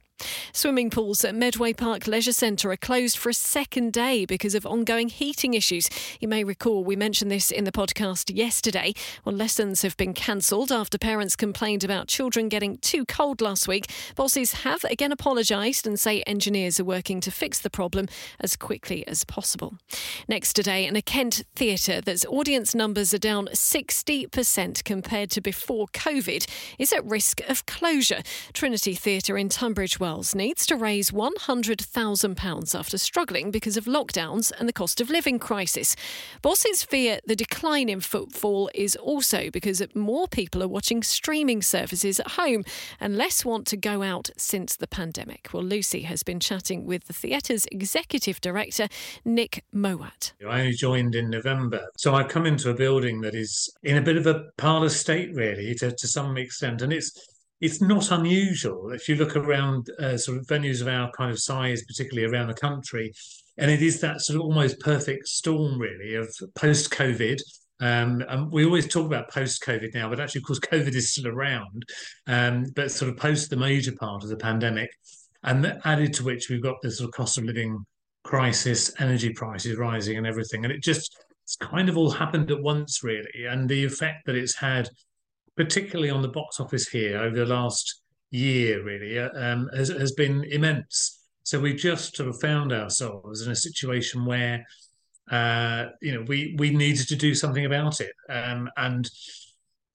Swimming 0.53 0.89
pools 0.89 1.25
at 1.25 1.35
Medway 1.35 1.73
Park 1.73 2.07
Leisure 2.07 2.33
Centre 2.33 2.71
are 2.71 2.77
closed 2.77 3.19
for 3.19 3.29
a 3.29 3.35
second 3.35 3.93
day 3.93 4.25
because 4.25 4.55
of 4.55 4.65
ongoing 4.65 5.09
heating 5.09 5.55
issues. 5.55 5.91
You 6.21 6.29
may 6.29 6.45
recall 6.45 6.85
we 6.85 6.95
mentioned 6.95 7.31
this 7.31 7.51
in 7.51 7.65
the 7.65 7.73
podcast 7.73 8.35
yesterday. 8.35 8.95
Well, 9.25 9.35
lessons 9.35 9.83
have 9.83 9.97
been 9.97 10.15
cancelled 10.15 10.71
after 10.71 10.97
parents 10.97 11.35
complained 11.35 11.83
about 11.83 12.07
children 12.07 12.49
getting 12.49 12.79
too 12.79 13.05
cold 13.05 13.41
last 13.41 13.67
week. 13.67 13.91
Bosses 14.15 14.53
have 14.53 14.85
again 14.85 15.11
apologised 15.11 15.89
and 15.89 15.99
say 15.99 16.23
engineers 16.23 16.79
are 16.79 16.85
working 16.85 17.21
to 17.23 17.33
fix 17.33 17.59
the 17.59 17.69
problem 17.69 18.07
as 18.39 18.55
quickly 18.55 19.05
as 19.09 19.25
possible. 19.25 19.77
Next 20.29 20.53
today, 20.53 20.87
in 20.87 20.95
a 20.95 21.03
Kent 21.03 21.43
theatre 21.57 22.01
that's 22.01 22.25
audience 22.27 22.77
numbers 22.77 23.13
are 23.13 23.19
down 23.19 23.49
60% 23.49 24.85
compared 24.85 25.31
to 25.31 25.41
before 25.41 25.89
COVID, 25.89 26.47
is 26.79 26.93
at 26.93 27.05
risk 27.05 27.41
of 27.49 27.67
closure. 27.67 28.23
Trinity 28.53 28.95
Theatre 28.95 29.37
in 29.37 29.49
Tunbridge 29.49 29.99
Wells 30.05 30.35
needs 30.35 30.67
to 30.67 30.77
raise 30.77 31.13
£100,000 31.13 32.79
after 32.79 32.99
struggling 32.99 33.51
because 33.51 33.79
of 33.79 33.87
lockdowns 33.87 34.53
and 34.59 34.69
the 34.69 34.73
cost 34.75 35.01
of 35.01 35.09
living 35.09 35.39
crisis. 35.39 35.97
Bosses 36.43 36.85
fear 36.85 37.21
the 37.27 37.35
decline 37.35 37.89
in 37.89 38.01
footfall 38.01 38.69
is 38.75 38.97
also 38.97 39.49
because 39.51 39.83
more 39.95 40.29
people 40.29 40.63
are 40.63 40.69
watching 40.69 41.03
streaming 41.03 41.63
services 41.63 42.21
at 42.21 42.33
home 42.33 42.65
and 43.01 43.17
less 43.17 43.47
want 43.47 43.67
to 43.69 43.79
go 43.79 44.03
out 44.03 44.29
since 44.37 44.77
the 44.77 44.87
pandemic. 44.87 45.49
Well, 45.55 45.65
Lucy 45.65 46.03
has 46.03 46.23
been 46.23 46.39
chatting 46.39 46.85
with 46.85 47.07
the 47.07 47.15
theatre's 47.15 47.65
executive 47.73 48.43
director, 48.43 48.89
Nick 49.25 49.65
Mowat. 49.73 50.35
I 50.47 50.61
only 50.61 50.73
joined 50.75 51.15
in 51.15 51.31
November, 51.31 51.81
so 51.97 52.15
I've 52.15 52.29
come 52.29 52.45
into 52.45 52.69
a 52.69 52.75
building 52.75 53.23
that 53.23 53.35
is 53.35 53.75
in 53.83 53.97
a 53.97 54.03
bit 54.03 54.19
of 54.19 54.27
a 54.27 54.51
parlour 54.59 54.91
state, 54.91 55.35
really, 55.35 55.75
to, 55.77 55.93
to 55.93 56.07
some 56.07 56.37
extent, 56.37 56.83
and 56.83 56.93
it's 56.93 57.34
it's 57.65 57.81
not 57.81 58.11
unusual 58.11 58.91
if 58.93 59.09
you 59.09 59.15
look 59.15 59.37
around 59.37 59.89
uh, 59.99 60.19
sort 60.19 60.37
of 60.37 60.47
venues 60.47 60.83
of 60.83 60.89
our 60.89 61.11
kind 61.13 61.31
of 61.31 61.41
size, 61.41 61.83
particularly 61.85 62.31
around 62.31 62.49
the 62.49 62.55
country, 62.55 63.11
and 63.57 63.71
it 63.71 63.81
is 63.81 64.03
that 64.03 64.21
sort 64.21 64.37
of 64.37 64.43
almost 64.43 64.79
perfect 64.81 65.27
storm, 65.27 65.81
really, 65.81 66.15
of 66.15 66.29
post 66.55 66.91
COVID. 66.91 67.41
Um, 67.81 68.23
and 68.29 68.53
we 68.53 68.67
always 68.67 68.87
talk 68.87 69.07
about 69.07 69.31
post 69.31 69.63
COVID 69.63 69.95
now, 69.95 70.11
but 70.11 70.21
actually, 70.21 70.41
of 70.41 70.45
course, 70.45 70.61
COVID 70.61 70.95
is 70.95 71.13
still 71.13 71.29
around, 71.29 71.85
um, 72.27 72.67
but 72.77 72.91
sort 72.91 73.11
of 73.11 73.17
post 73.17 73.49
the 73.49 73.57
major 73.57 73.93
part 73.99 74.23
of 74.23 74.29
the 74.29 74.37
pandemic. 74.37 74.91
And 75.43 75.79
added 75.87 76.13
to 76.15 76.25
which, 76.25 76.51
we've 76.51 76.63
got 76.63 76.77
this 76.83 76.99
sort 76.99 77.09
of 77.09 77.15
cost 77.15 77.39
of 77.39 77.45
living 77.45 77.85
crisis, 78.25 78.93
energy 78.99 79.33
prices 79.33 79.79
rising, 79.79 80.19
and 80.19 80.27
everything. 80.27 80.65
And 80.65 80.73
it 80.73 80.83
just, 80.83 81.17
it's 81.45 81.57
kind 81.57 81.89
of 81.89 81.97
all 81.97 82.11
happened 82.11 82.51
at 82.51 82.63
once, 82.63 83.03
really. 83.03 83.47
And 83.49 83.69
the 83.69 83.85
effect 83.85 84.27
that 84.27 84.37
it's 84.37 84.55
had 84.55 84.91
particularly 85.57 86.11
on 86.11 86.23
the 86.23 86.29
box 86.29 86.61
office 86.61 86.89
here 86.89 87.19
over 87.19 87.37
the 87.37 87.47
last 87.47 88.03
year, 88.31 88.83
really, 88.83 89.19
uh, 89.19 89.31
um, 89.35 89.69
has, 89.75 89.89
has 89.89 90.13
been 90.13 90.45
immense. 90.45 91.21
So 91.45 91.61
we've 91.61 91.77
just 91.77 92.17
sort 92.17 92.29
of 92.29 92.41
found 92.41 92.73
ourselves 92.73 93.43
in 93.43 93.53
a 93.53 93.57
situation 93.57 94.25
where, 94.25 94.67
uh, 95.31 95.87
you 96.01 96.15
know, 96.15 96.25
we 96.27 96.55
we 96.59 96.71
needed 96.71 97.07
to 97.09 97.17
do 97.17 97.35
something 97.35 97.67
about 97.67 98.01
it, 98.01 98.13
um, 98.29 98.71
and 98.77 99.09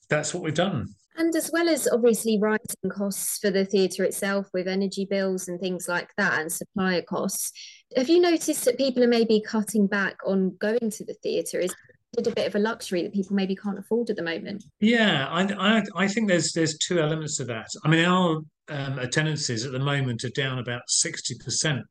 that's 0.10 0.34
what 0.34 0.44
we've 0.44 0.54
done. 0.54 0.88
And 1.18 1.36
as 1.36 1.50
well 1.52 1.68
as 1.68 1.86
obviously 1.92 2.40
rising 2.40 2.90
costs 2.90 3.40
for 3.40 3.52
the 3.52 3.66
theatre 3.66 4.06
itself 4.06 4.48
with 4.54 4.70
energy 4.70 5.06
bills 5.06 5.50
and 5.50 5.60
things 5.60 5.90
like 5.90 6.10
that 6.18 6.40
and 6.40 6.50
supplier 6.50 7.02
costs, 7.02 7.52
have 7.98 8.08
you 8.08 8.22
noticed 8.22 8.64
that 8.64 8.78
people 8.78 9.04
are 9.04 9.08
maybe 9.08 9.42
cutting 9.42 9.86
back 9.86 10.16
on 10.26 10.56
going 10.60 10.90
to 10.92 11.04
the 11.04 11.16
theatre? 11.16 11.60
Is 11.60 11.76
a 12.18 12.32
bit 12.32 12.48
of 12.48 12.56
a 12.56 12.60
luxury 12.60 13.04
that 13.04 13.14
people 13.14 13.36
maybe 13.36 13.56
can't 13.56 13.78
afford 13.78 14.10
at 14.10 14.16
the 14.16 14.24
moment? 14.24 14.64
Yeah, 14.80 15.28
I, 15.30 15.44
I, 15.44 15.84
I 15.96 16.08
think 16.08 16.28
there's 16.28 16.54
there's 16.54 16.78
two 16.78 17.00
elements 17.00 17.38
to 17.38 17.46
that. 17.46 17.68
I 17.86 17.90
mean, 17.90 18.06
our 18.06 18.42
um, 18.70 19.00
attendances 19.00 19.66
at 19.66 19.72
the 19.72 19.80
moment 19.80 20.24
are 20.24 20.30
down 20.30 20.60
about 20.60 20.82
60% 20.90 21.82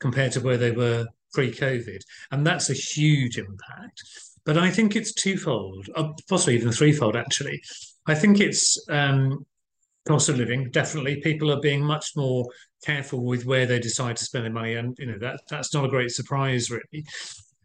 compared 0.00 0.32
to 0.32 0.40
where 0.40 0.56
they 0.56 0.70
were 0.70 1.06
pre-COVID, 1.32 2.00
and 2.30 2.46
that's 2.46 2.70
a 2.70 2.74
huge 2.74 3.38
impact. 3.38 4.02
But 4.44 4.58
I 4.58 4.70
think 4.70 4.94
it's 4.94 5.14
twofold, 5.14 5.88
uh, 5.96 6.10
possibly 6.28 6.56
even 6.56 6.72
threefold. 6.72 7.16
Actually, 7.16 7.62
I 8.06 8.14
think 8.14 8.40
it's 8.40 8.78
um, 8.90 9.46
cost 10.06 10.28
of 10.28 10.36
living. 10.36 10.70
Definitely, 10.70 11.22
people 11.22 11.50
are 11.50 11.60
being 11.60 11.82
much 11.82 12.12
more 12.14 12.46
careful 12.84 13.24
with 13.24 13.46
where 13.46 13.64
they 13.64 13.78
decide 13.78 14.16
to 14.18 14.24
spend 14.24 14.44
their 14.44 14.52
money, 14.52 14.74
and 14.74 14.96
you 14.98 15.06
know 15.06 15.18
that 15.18 15.40
that's 15.48 15.72
not 15.72 15.86
a 15.86 15.88
great 15.88 16.10
surprise, 16.10 16.70
really. 16.70 17.06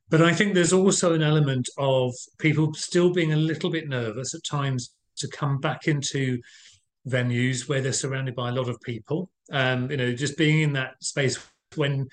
But 0.09 0.21
I 0.21 0.33
think 0.33 0.53
there's 0.53 0.73
also 0.73 1.13
an 1.13 1.21
element 1.21 1.69
of 1.77 2.13
people 2.39 2.73
still 2.73 3.13
being 3.13 3.33
a 3.33 3.37
little 3.37 3.69
bit 3.69 3.87
nervous 3.87 4.33
at 4.33 4.43
times 4.43 4.93
to 5.17 5.27
come 5.27 5.59
back 5.59 5.87
into 5.87 6.39
venues 7.07 7.69
where 7.69 7.81
they're 7.81 7.93
surrounded 7.93 8.35
by 8.35 8.49
a 8.49 8.53
lot 8.53 8.69
of 8.69 8.79
people. 8.81 9.29
Um, 9.51 9.89
you 9.91 9.97
know, 9.97 10.13
just 10.13 10.37
being 10.37 10.61
in 10.61 10.73
that 10.73 11.03
space 11.03 11.37
when 11.75 12.07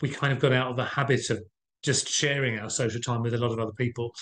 we 0.00 0.08
kind 0.08 0.32
of 0.32 0.38
got 0.38 0.52
out 0.52 0.68
of 0.68 0.76
the 0.76 0.84
habit 0.84 1.28
of 1.30 1.42
just 1.82 2.08
sharing 2.08 2.58
our 2.58 2.70
social 2.70 3.00
time 3.00 3.22
with 3.22 3.34
a 3.34 3.38
lot 3.38 3.52
of 3.52 3.58
other 3.58 3.72
people. 3.72 4.14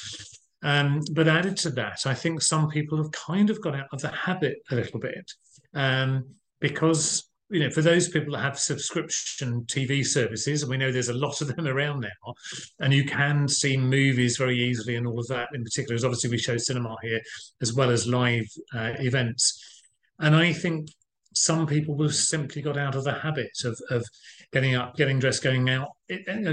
Um, 0.62 1.02
but 1.12 1.28
added 1.28 1.56
to 1.58 1.70
that, 1.70 2.00
I 2.06 2.14
think 2.14 2.42
some 2.42 2.68
people 2.68 2.98
have 2.98 3.12
kind 3.12 3.50
of 3.50 3.60
got 3.60 3.76
out 3.76 3.88
of 3.92 4.00
the 4.00 4.08
habit 4.08 4.58
a 4.70 4.74
little 4.74 5.00
bit 5.00 5.30
um, 5.74 6.24
because 6.60 7.28
you 7.50 7.60
know, 7.60 7.70
for 7.70 7.82
those 7.82 8.08
people 8.08 8.34
that 8.34 8.42
have 8.42 8.58
subscription 8.58 9.62
TV 9.62 10.04
services, 10.04 10.62
and 10.62 10.70
we 10.70 10.76
know 10.76 10.92
there's 10.92 11.08
a 11.08 11.14
lot 11.14 11.40
of 11.40 11.54
them 11.54 11.66
around 11.68 12.00
now, 12.00 12.34
and 12.80 12.92
you 12.92 13.04
can 13.04 13.48
see 13.48 13.76
movies 13.76 14.36
very 14.36 14.58
easily 14.58 14.96
and 14.96 15.06
all 15.06 15.18
of 15.18 15.26
that 15.28 15.48
in 15.54 15.64
particular, 15.64 15.94
as 15.94 16.04
obviously 16.04 16.30
we 16.30 16.38
show 16.38 16.56
cinema 16.56 16.94
here, 17.02 17.20
as 17.62 17.72
well 17.72 17.90
as 17.90 18.06
live 18.06 18.46
uh, 18.74 18.92
events. 18.98 19.82
And 20.18 20.36
I 20.36 20.52
think 20.52 20.88
some 21.34 21.66
people 21.66 22.00
have 22.02 22.14
simply 22.14 22.60
got 22.60 22.76
out 22.76 22.94
of 22.94 23.04
the 23.04 23.12
habit 23.12 23.50
of, 23.64 23.78
of 23.90 24.04
getting 24.52 24.74
up, 24.74 24.96
getting 24.96 25.18
dressed, 25.18 25.42
going 25.42 25.68
out, 25.70 25.88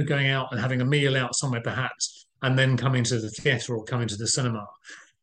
going 0.06 0.28
out 0.28 0.52
and 0.52 0.62
having 0.62 0.82
a 0.82 0.86
meal 0.86 1.18
out 1.18 1.36
somewhere 1.36 1.62
perhaps, 1.62 2.28
and 2.42 2.58
then 2.58 2.78
coming 2.78 3.04
to 3.04 3.20
the 3.20 3.30
theatre 3.30 3.76
or 3.76 3.84
coming 3.84 4.08
to 4.08 4.16
the 4.16 4.28
cinema. 4.28 4.66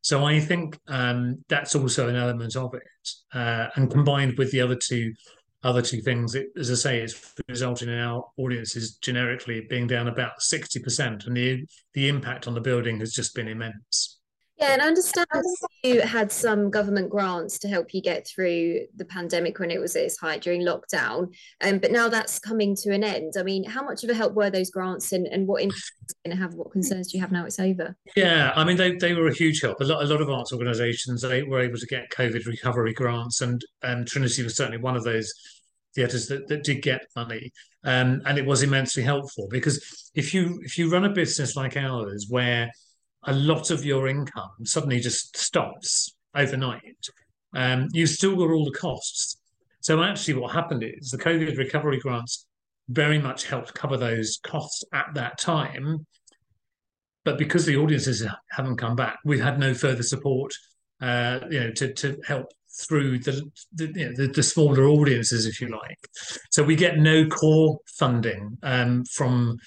So 0.01 0.25
I 0.25 0.41
think 0.41 0.77
um, 0.89 1.43
that's 1.47 1.75
also 1.75 2.09
an 2.09 2.17
element 2.17 2.57
of 2.57 2.73
it, 2.73 2.83
uh, 3.33 3.69
and 3.75 3.89
combined 3.89 4.37
with 4.37 4.51
the 4.51 4.59
other 4.59 4.75
two 4.75 5.13
other 5.63 5.81
two 5.81 6.01
things, 6.01 6.35
it, 6.35 6.47
as 6.57 6.69
I 6.69 6.75
say, 6.75 7.01
it's 7.01 7.33
resulting 7.47 7.89
in 7.89 7.97
our 7.97 8.25
audiences 8.37 8.95
generically 8.95 9.65
being 9.69 9.87
down 9.87 10.07
about 10.07 10.41
sixty 10.41 10.79
percent, 10.79 11.25
and 11.25 11.35
the 11.35 11.65
the 11.93 12.09
impact 12.09 12.47
on 12.47 12.53
the 12.53 12.61
building 12.61 12.99
has 12.99 13.13
just 13.13 13.33
been 13.33 13.47
immense. 13.47 14.12
Yeah, 14.63 14.71
and 14.71 14.81
I 14.81 14.87
understand 14.87 15.27
you 15.83 15.99
had 15.99 16.31
some 16.31 16.69
government 16.69 17.09
grants 17.09 17.59
to 17.59 17.67
help 17.67 17.93
you 17.93 18.01
get 18.01 18.25
through 18.25 18.85
the 18.95 19.03
pandemic 19.03 19.59
when 19.59 19.69
it 19.69 19.79
was 19.79 19.93
at 19.97 20.03
its 20.03 20.17
height 20.17 20.41
during 20.41 20.61
lockdown. 20.61 21.33
Um, 21.61 21.79
but 21.79 21.91
now 21.91 22.07
that's 22.07 22.39
coming 22.39 22.73
to 22.77 22.93
an 22.93 23.03
end. 23.03 23.33
I 23.37 23.43
mean, 23.43 23.65
how 23.65 23.83
much 23.83 24.05
of 24.05 24.09
a 24.09 24.13
help 24.13 24.35
were 24.35 24.49
those 24.49 24.69
grants 24.69 25.11
and, 25.11 25.27
and 25.27 25.47
what 25.49 25.63
impact 25.63 25.91
going 26.23 26.37
to 26.37 26.41
have? 26.41 26.53
What 26.53 26.71
concerns 26.71 27.11
do 27.11 27.17
you 27.17 27.21
have 27.21 27.33
now 27.33 27.45
it's 27.45 27.59
over? 27.59 27.97
Yeah, 28.15 28.53
I 28.55 28.63
mean, 28.63 28.77
they, 28.77 28.95
they 28.95 29.13
were 29.13 29.27
a 29.27 29.33
huge 29.33 29.59
help. 29.59 29.81
A 29.81 29.83
lot, 29.83 30.01
a 30.01 30.07
lot 30.07 30.21
of 30.21 30.29
arts 30.29 30.53
organisations 30.53 31.21
they 31.21 31.43
were 31.43 31.59
able 31.59 31.77
to 31.77 31.87
get 31.87 32.09
COVID 32.11 32.45
recovery 32.45 32.93
grants, 32.93 33.41
and 33.41 33.61
and 33.81 34.07
Trinity 34.07 34.43
was 34.43 34.55
certainly 34.55 34.77
one 34.77 34.95
of 34.95 35.03
those 35.03 35.33
theatres 35.93 36.27
that, 36.27 36.47
that 36.47 36.63
did 36.63 36.81
get 36.81 37.01
money. 37.17 37.51
Um, 37.83 38.21
and 38.25 38.37
it 38.37 38.45
was 38.45 38.63
immensely 38.63 39.03
helpful 39.03 39.49
because 39.51 40.09
if 40.15 40.33
you 40.33 40.61
if 40.63 40.77
you 40.77 40.89
run 40.89 41.03
a 41.03 41.09
business 41.09 41.57
like 41.57 41.75
ours 41.75 42.27
where 42.29 42.71
a 43.25 43.33
lot 43.33 43.71
of 43.71 43.85
your 43.85 44.07
income 44.07 44.51
suddenly 44.63 44.99
just 44.99 45.37
stops 45.37 46.15
overnight, 46.35 47.07
um, 47.55 47.87
you 47.91 48.05
still 48.05 48.35
got 48.35 48.51
all 48.51 48.65
the 48.65 48.77
costs. 48.77 49.37
So 49.81 50.01
actually, 50.01 50.35
what 50.35 50.53
happened 50.53 50.83
is 50.83 51.09
the 51.09 51.17
COVID 51.17 51.57
recovery 51.57 51.99
grants 51.99 52.47
very 52.89 53.19
much 53.19 53.45
helped 53.45 53.73
cover 53.73 53.97
those 53.97 54.39
costs 54.43 54.83
at 54.93 55.07
that 55.13 55.37
time. 55.37 56.05
But 57.25 57.37
because 57.37 57.65
the 57.65 57.77
audiences 57.77 58.25
haven't 58.51 58.77
come 58.77 58.95
back, 58.95 59.17
we've 59.23 59.41
had 59.41 59.59
no 59.59 59.73
further 59.73 60.03
support, 60.03 60.53
uh, 61.01 61.39
you 61.49 61.59
know, 61.59 61.71
to 61.71 61.93
to 61.93 62.17
help 62.25 62.47
through 62.81 63.19
the 63.19 63.49
the, 63.73 63.87
you 63.87 64.05
know, 64.09 64.13
the, 64.15 64.27
the 64.27 64.43
smaller 64.43 64.87
audiences, 64.87 65.45
if 65.45 65.61
you 65.61 65.69
like. 65.69 65.99
So 66.51 66.63
we 66.63 66.75
get 66.75 66.97
no 66.97 67.25
core 67.27 67.79
funding 67.97 68.57
um, 68.63 69.05
from 69.05 69.57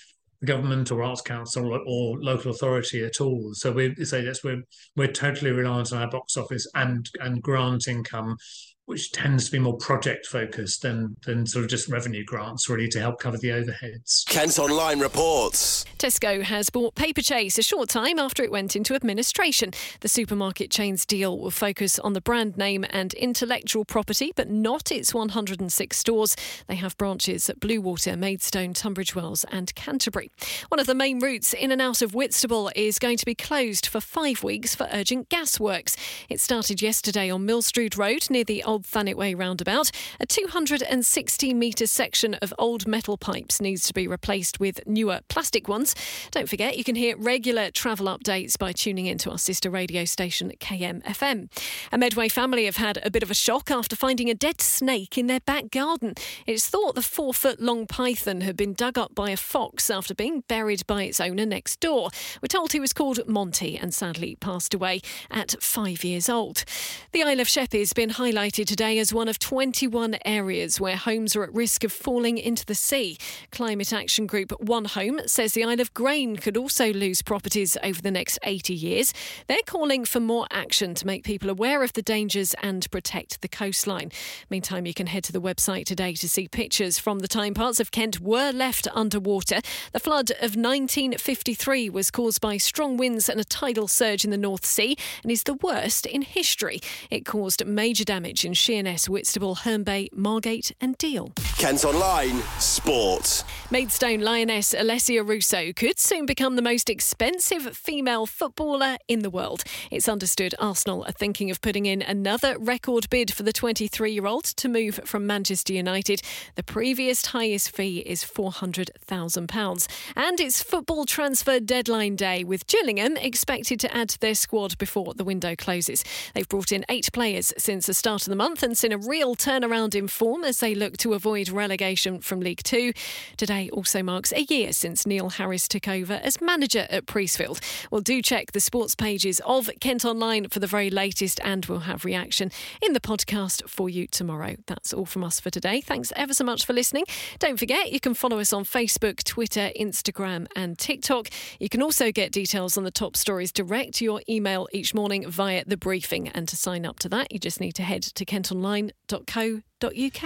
government 0.46 0.90
or 0.90 1.02
arts 1.02 1.20
council 1.20 1.72
or, 1.72 1.80
or, 1.86 2.18
local 2.20 2.50
authority 2.50 3.04
at 3.04 3.20
all. 3.20 3.50
So 3.54 3.72
we 3.72 3.94
say 4.04 4.22
yes, 4.22 4.42
we're 4.42 4.62
we're 4.96 5.12
totally 5.12 5.50
reliant 5.50 5.92
on 5.92 6.02
our 6.02 6.10
box 6.10 6.36
office 6.36 6.66
and 6.74 7.08
and 7.20 7.42
grant 7.42 7.88
income 7.88 8.36
which 8.86 9.12
tends 9.12 9.46
to 9.46 9.52
be 9.52 9.58
more 9.58 9.76
project 9.76 10.26
focused 10.26 10.82
than 10.82 11.16
than 11.24 11.46
sort 11.46 11.64
of 11.64 11.70
just 11.70 11.88
revenue 11.88 12.24
grants 12.24 12.68
really 12.68 12.88
to 12.88 13.00
help 13.00 13.20
cover 13.20 13.36
the 13.36 13.48
overheads. 13.48 14.24
Kent 14.26 14.58
Online 14.58 15.00
reports. 15.00 15.84
Tesco 15.98 16.42
has 16.42 16.70
bought 16.70 16.94
Paperchase 16.94 17.58
a 17.58 17.62
short 17.62 17.88
time 17.88 18.18
after 18.18 18.42
it 18.42 18.50
went 18.50 18.76
into 18.76 18.94
administration. 18.94 19.72
The 20.00 20.08
supermarket 20.08 20.70
chain's 20.70 21.04
deal 21.04 21.38
will 21.38 21.50
focus 21.50 21.98
on 21.98 22.12
the 22.12 22.20
brand 22.20 22.56
name 22.56 22.84
and 22.90 23.12
intellectual 23.14 23.84
property, 23.84 24.32
but 24.36 24.48
not 24.48 24.92
its 24.92 25.12
106 25.12 25.96
stores. 25.96 26.36
They 26.68 26.76
have 26.76 26.96
branches 26.96 27.50
at 27.50 27.60
Bluewater, 27.60 28.16
Maidstone, 28.16 28.72
Tunbridge 28.72 29.14
Wells, 29.14 29.44
and 29.50 29.74
Canterbury. 29.74 30.30
One 30.68 30.78
of 30.78 30.86
the 30.86 30.94
main 30.94 31.18
routes 31.18 31.52
in 31.52 31.72
and 31.72 31.82
out 31.82 32.02
of 32.02 32.14
Whitstable 32.14 32.70
is 32.76 32.98
going 32.98 33.16
to 33.16 33.26
be 33.26 33.34
closed 33.34 33.86
for 33.86 34.00
five 34.00 34.44
weeks 34.44 34.74
for 34.74 34.88
urgent 34.92 35.28
gas 35.28 35.58
works. 35.58 35.96
It 36.28 36.40
started 36.40 36.80
yesterday 36.80 37.30
on 37.30 37.46
Millstrood 37.46 37.98
Road 37.98 38.30
near 38.30 38.44
the 38.44 38.62
old 38.62 38.75
Old 38.76 38.84
Thanet 38.84 39.16
Way 39.16 39.32
roundabout. 39.32 39.90
A 40.20 40.26
260 40.26 41.54
metre 41.54 41.86
section 41.86 42.34
of 42.34 42.52
old 42.58 42.86
metal 42.86 43.16
pipes 43.16 43.58
needs 43.58 43.86
to 43.86 43.94
be 43.94 44.06
replaced 44.06 44.60
with 44.60 44.86
newer 44.86 45.20
plastic 45.28 45.66
ones. 45.66 45.94
Don't 46.30 46.46
forget, 46.46 46.76
you 46.76 46.84
can 46.84 46.94
hear 46.94 47.16
regular 47.16 47.70
travel 47.70 48.04
updates 48.04 48.58
by 48.58 48.72
tuning 48.72 49.06
into 49.06 49.30
our 49.30 49.38
sister 49.38 49.70
radio 49.70 50.04
station, 50.04 50.52
KMFM. 50.60 51.48
A 51.90 51.96
Medway 51.96 52.28
family 52.28 52.66
have 52.66 52.76
had 52.76 52.98
a 53.02 53.10
bit 53.10 53.22
of 53.22 53.30
a 53.30 53.34
shock 53.34 53.70
after 53.70 53.96
finding 53.96 54.28
a 54.28 54.34
dead 54.34 54.60
snake 54.60 55.16
in 55.16 55.26
their 55.26 55.40
back 55.40 55.70
garden. 55.70 56.12
It's 56.46 56.68
thought 56.68 56.96
the 56.96 57.00
four 57.00 57.32
foot 57.32 57.58
long 57.58 57.86
python 57.86 58.42
had 58.42 58.58
been 58.58 58.74
dug 58.74 58.98
up 58.98 59.14
by 59.14 59.30
a 59.30 59.38
fox 59.38 59.88
after 59.88 60.14
being 60.14 60.42
buried 60.48 60.86
by 60.86 61.04
its 61.04 61.18
owner 61.18 61.46
next 61.46 61.80
door. 61.80 62.10
We're 62.42 62.48
told 62.48 62.72
he 62.72 62.80
was 62.80 62.92
called 62.92 63.26
Monty 63.26 63.78
and 63.78 63.94
sadly 63.94 64.36
passed 64.38 64.74
away 64.74 65.00
at 65.30 65.54
five 65.62 66.04
years 66.04 66.28
old. 66.28 66.64
The 67.12 67.22
Isle 67.22 67.40
of 67.40 67.48
Sheppey 67.48 67.78
has 67.78 67.94
been 67.94 68.10
highlighted 68.10 68.65
today 68.66 68.98
as 68.98 69.14
one 69.14 69.28
of 69.28 69.38
21 69.38 70.18
areas 70.24 70.80
where 70.80 70.96
homes 70.96 71.36
are 71.36 71.44
at 71.44 71.54
risk 71.54 71.84
of 71.84 71.92
falling 71.92 72.36
into 72.36 72.66
the 72.66 72.74
sea. 72.74 73.16
Climate 73.52 73.92
Action 73.92 74.26
Group 74.26 74.52
One 74.60 74.86
Home 74.86 75.20
says 75.26 75.52
the 75.52 75.64
Isle 75.64 75.80
of 75.80 75.94
Grain 75.94 76.36
could 76.36 76.56
also 76.56 76.92
lose 76.92 77.22
properties 77.22 77.76
over 77.82 78.02
the 78.02 78.10
next 78.10 78.38
80 78.42 78.74
years. 78.74 79.14
They're 79.46 79.58
calling 79.66 80.04
for 80.04 80.20
more 80.20 80.46
action 80.50 80.94
to 80.96 81.06
make 81.06 81.22
people 81.22 81.48
aware 81.48 81.82
of 81.82 81.92
the 81.92 82.02
dangers 82.02 82.54
and 82.62 82.90
protect 82.90 83.40
the 83.40 83.48
coastline. 83.48 84.10
Meantime, 84.50 84.86
you 84.86 84.94
can 84.94 85.06
head 85.06 85.24
to 85.24 85.32
the 85.32 85.40
website 85.40 85.84
today 85.84 86.14
to 86.14 86.28
see 86.28 86.48
pictures 86.48 86.98
from 86.98 87.20
the 87.20 87.28
time 87.28 87.54
parts 87.54 87.78
of 87.78 87.90
Kent 87.90 88.20
were 88.20 88.50
left 88.50 88.88
underwater. 88.92 89.60
The 89.92 90.00
flood 90.00 90.30
of 90.32 90.56
1953 90.56 91.88
was 91.90 92.10
caused 92.10 92.40
by 92.40 92.56
strong 92.56 92.96
winds 92.96 93.28
and 93.28 93.40
a 93.40 93.44
tidal 93.44 93.86
surge 93.86 94.24
in 94.24 94.30
the 94.30 94.36
North 94.36 94.66
Sea 94.66 94.96
and 95.22 95.30
is 95.30 95.44
the 95.44 95.54
worst 95.54 96.06
in 96.06 96.22
history. 96.22 96.80
It 97.10 97.24
caused 97.24 97.64
major 97.64 98.04
damage 98.04 98.44
in 98.44 98.54
Sheerness, 98.56 99.08
Whitstable, 99.08 99.56
Herne 99.56 99.84
Bay, 99.84 100.08
Margate, 100.12 100.72
and 100.80 100.96
Deal. 100.98 101.32
Kent 101.58 101.84
Online 101.84 102.42
Sport. 102.58 103.44
Maidstone 103.70 104.20
Lioness 104.20 104.74
Alessia 104.74 105.26
Russo 105.26 105.72
could 105.72 105.98
soon 105.98 106.26
become 106.26 106.56
the 106.56 106.62
most 106.62 106.88
expensive 106.88 107.76
female 107.76 108.26
footballer 108.26 108.96
in 109.08 109.20
the 109.20 109.30
world. 109.30 109.62
It's 109.90 110.08
understood 110.08 110.54
Arsenal 110.58 111.04
are 111.04 111.12
thinking 111.12 111.50
of 111.50 111.60
putting 111.60 111.86
in 111.86 112.02
another 112.02 112.56
record 112.58 113.10
bid 113.10 113.32
for 113.32 113.42
the 113.42 113.52
23 113.52 114.12
year 114.12 114.26
old 114.26 114.44
to 114.44 114.68
move 114.68 115.00
from 115.04 115.26
Manchester 115.26 115.72
United. 115.72 116.22
The 116.54 116.62
previous 116.62 117.26
highest 117.26 117.70
fee 117.70 117.98
is 117.98 118.24
£400,000. 118.24 119.86
And 120.14 120.40
it's 120.40 120.62
football 120.62 121.04
transfer 121.04 121.60
deadline 121.60 122.16
day, 122.16 122.44
with 122.44 122.66
Gillingham 122.66 123.16
expected 123.16 123.80
to 123.80 123.94
add 123.94 124.08
to 124.10 124.20
their 124.20 124.34
squad 124.34 124.78
before 124.78 125.14
the 125.14 125.24
window 125.24 125.54
closes. 125.56 126.04
They've 126.34 126.48
brought 126.48 126.72
in 126.72 126.84
eight 126.88 127.10
players 127.12 127.52
since 127.58 127.86
the 127.86 127.94
start 127.94 128.22
of 128.22 128.30
the 128.30 128.36
month 128.36 128.45
month 128.46 128.62
and 128.62 128.78
seen 128.78 128.92
a 128.92 128.98
real 128.98 129.34
turnaround 129.34 129.92
in 129.92 130.06
form 130.06 130.44
as 130.44 130.60
they 130.60 130.72
look 130.72 130.96
to 130.96 131.14
avoid 131.14 131.48
relegation 131.48 132.20
from 132.20 132.38
League 132.38 132.62
Two. 132.62 132.92
Today 133.36 133.68
also 133.72 134.04
marks 134.04 134.32
a 134.32 134.42
year 134.42 134.72
since 134.72 135.04
Neil 135.04 135.30
Harris 135.30 135.66
took 135.66 135.88
over 135.88 136.20
as 136.22 136.40
manager 136.40 136.86
at 136.88 137.06
Priestfield. 137.06 137.58
Well, 137.90 138.02
do 138.02 138.22
check 138.22 138.52
the 138.52 138.60
sports 138.60 138.94
pages 138.94 139.40
of 139.44 139.68
Kent 139.80 140.04
Online 140.04 140.48
for 140.48 140.60
the 140.60 140.68
very 140.68 140.90
latest, 140.90 141.40
and 141.42 141.66
we'll 141.66 141.80
have 141.80 142.04
reaction 142.04 142.52
in 142.80 142.92
the 142.92 143.00
podcast 143.00 143.68
for 143.68 143.88
you 143.90 144.06
tomorrow. 144.06 144.54
That's 144.66 144.92
all 144.92 145.06
from 145.06 145.24
us 145.24 145.40
for 145.40 145.50
today. 145.50 145.80
Thanks 145.80 146.12
ever 146.14 146.32
so 146.32 146.44
much 146.44 146.64
for 146.64 146.72
listening. 146.72 147.04
Don't 147.40 147.58
forget, 147.58 147.90
you 147.90 147.98
can 147.98 148.14
follow 148.14 148.38
us 148.38 148.52
on 148.52 148.64
Facebook, 148.64 149.24
Twitter, 149.24 149.70
Instagram, 149.76 150.46
and 150.54 150.78
TikTok. 150.78 151.30
You 151.58 151.68
can 151.68 151.82
also 151.82 152.12
get 152.12 152.30
details 152.30 152.76
on 152.76 152.84
the 152.84 152.92
top 152.92 153.16
stories 153.16 153.50
direct 153.50 153.94
to 153.94 154.04
your 154.04 154.22
email 154.28 154.68
each 154.70 154.94
morning 154.94 155.28
via 155.28 155.64
the 155.66 155.76
briefing. 155.76 156.28
And 156.28 156.46
to 156.46 156.56
sign 156.56 156.86
up 156.86 157.00
to 157.00 157.08
that, 157.08 157.32
you 157.32 157.40
just 157.40 157.60
need 157.60 157.72
to 157.72 157.82
head 157.82 158.04
to 158.04 158.24
kentonline.co.uk. 158.36 160.22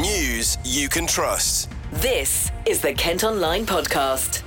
News 0.00 0.58
you 0.64 0.88
can 0.88 1.06
trust. 1.06 1.70
This 1.92 2.50
is 2.66 2.80
the 2.80 2.92
Kent 2.92 3.24
Online 3.24 3.64
Podcast. 3.64 4.42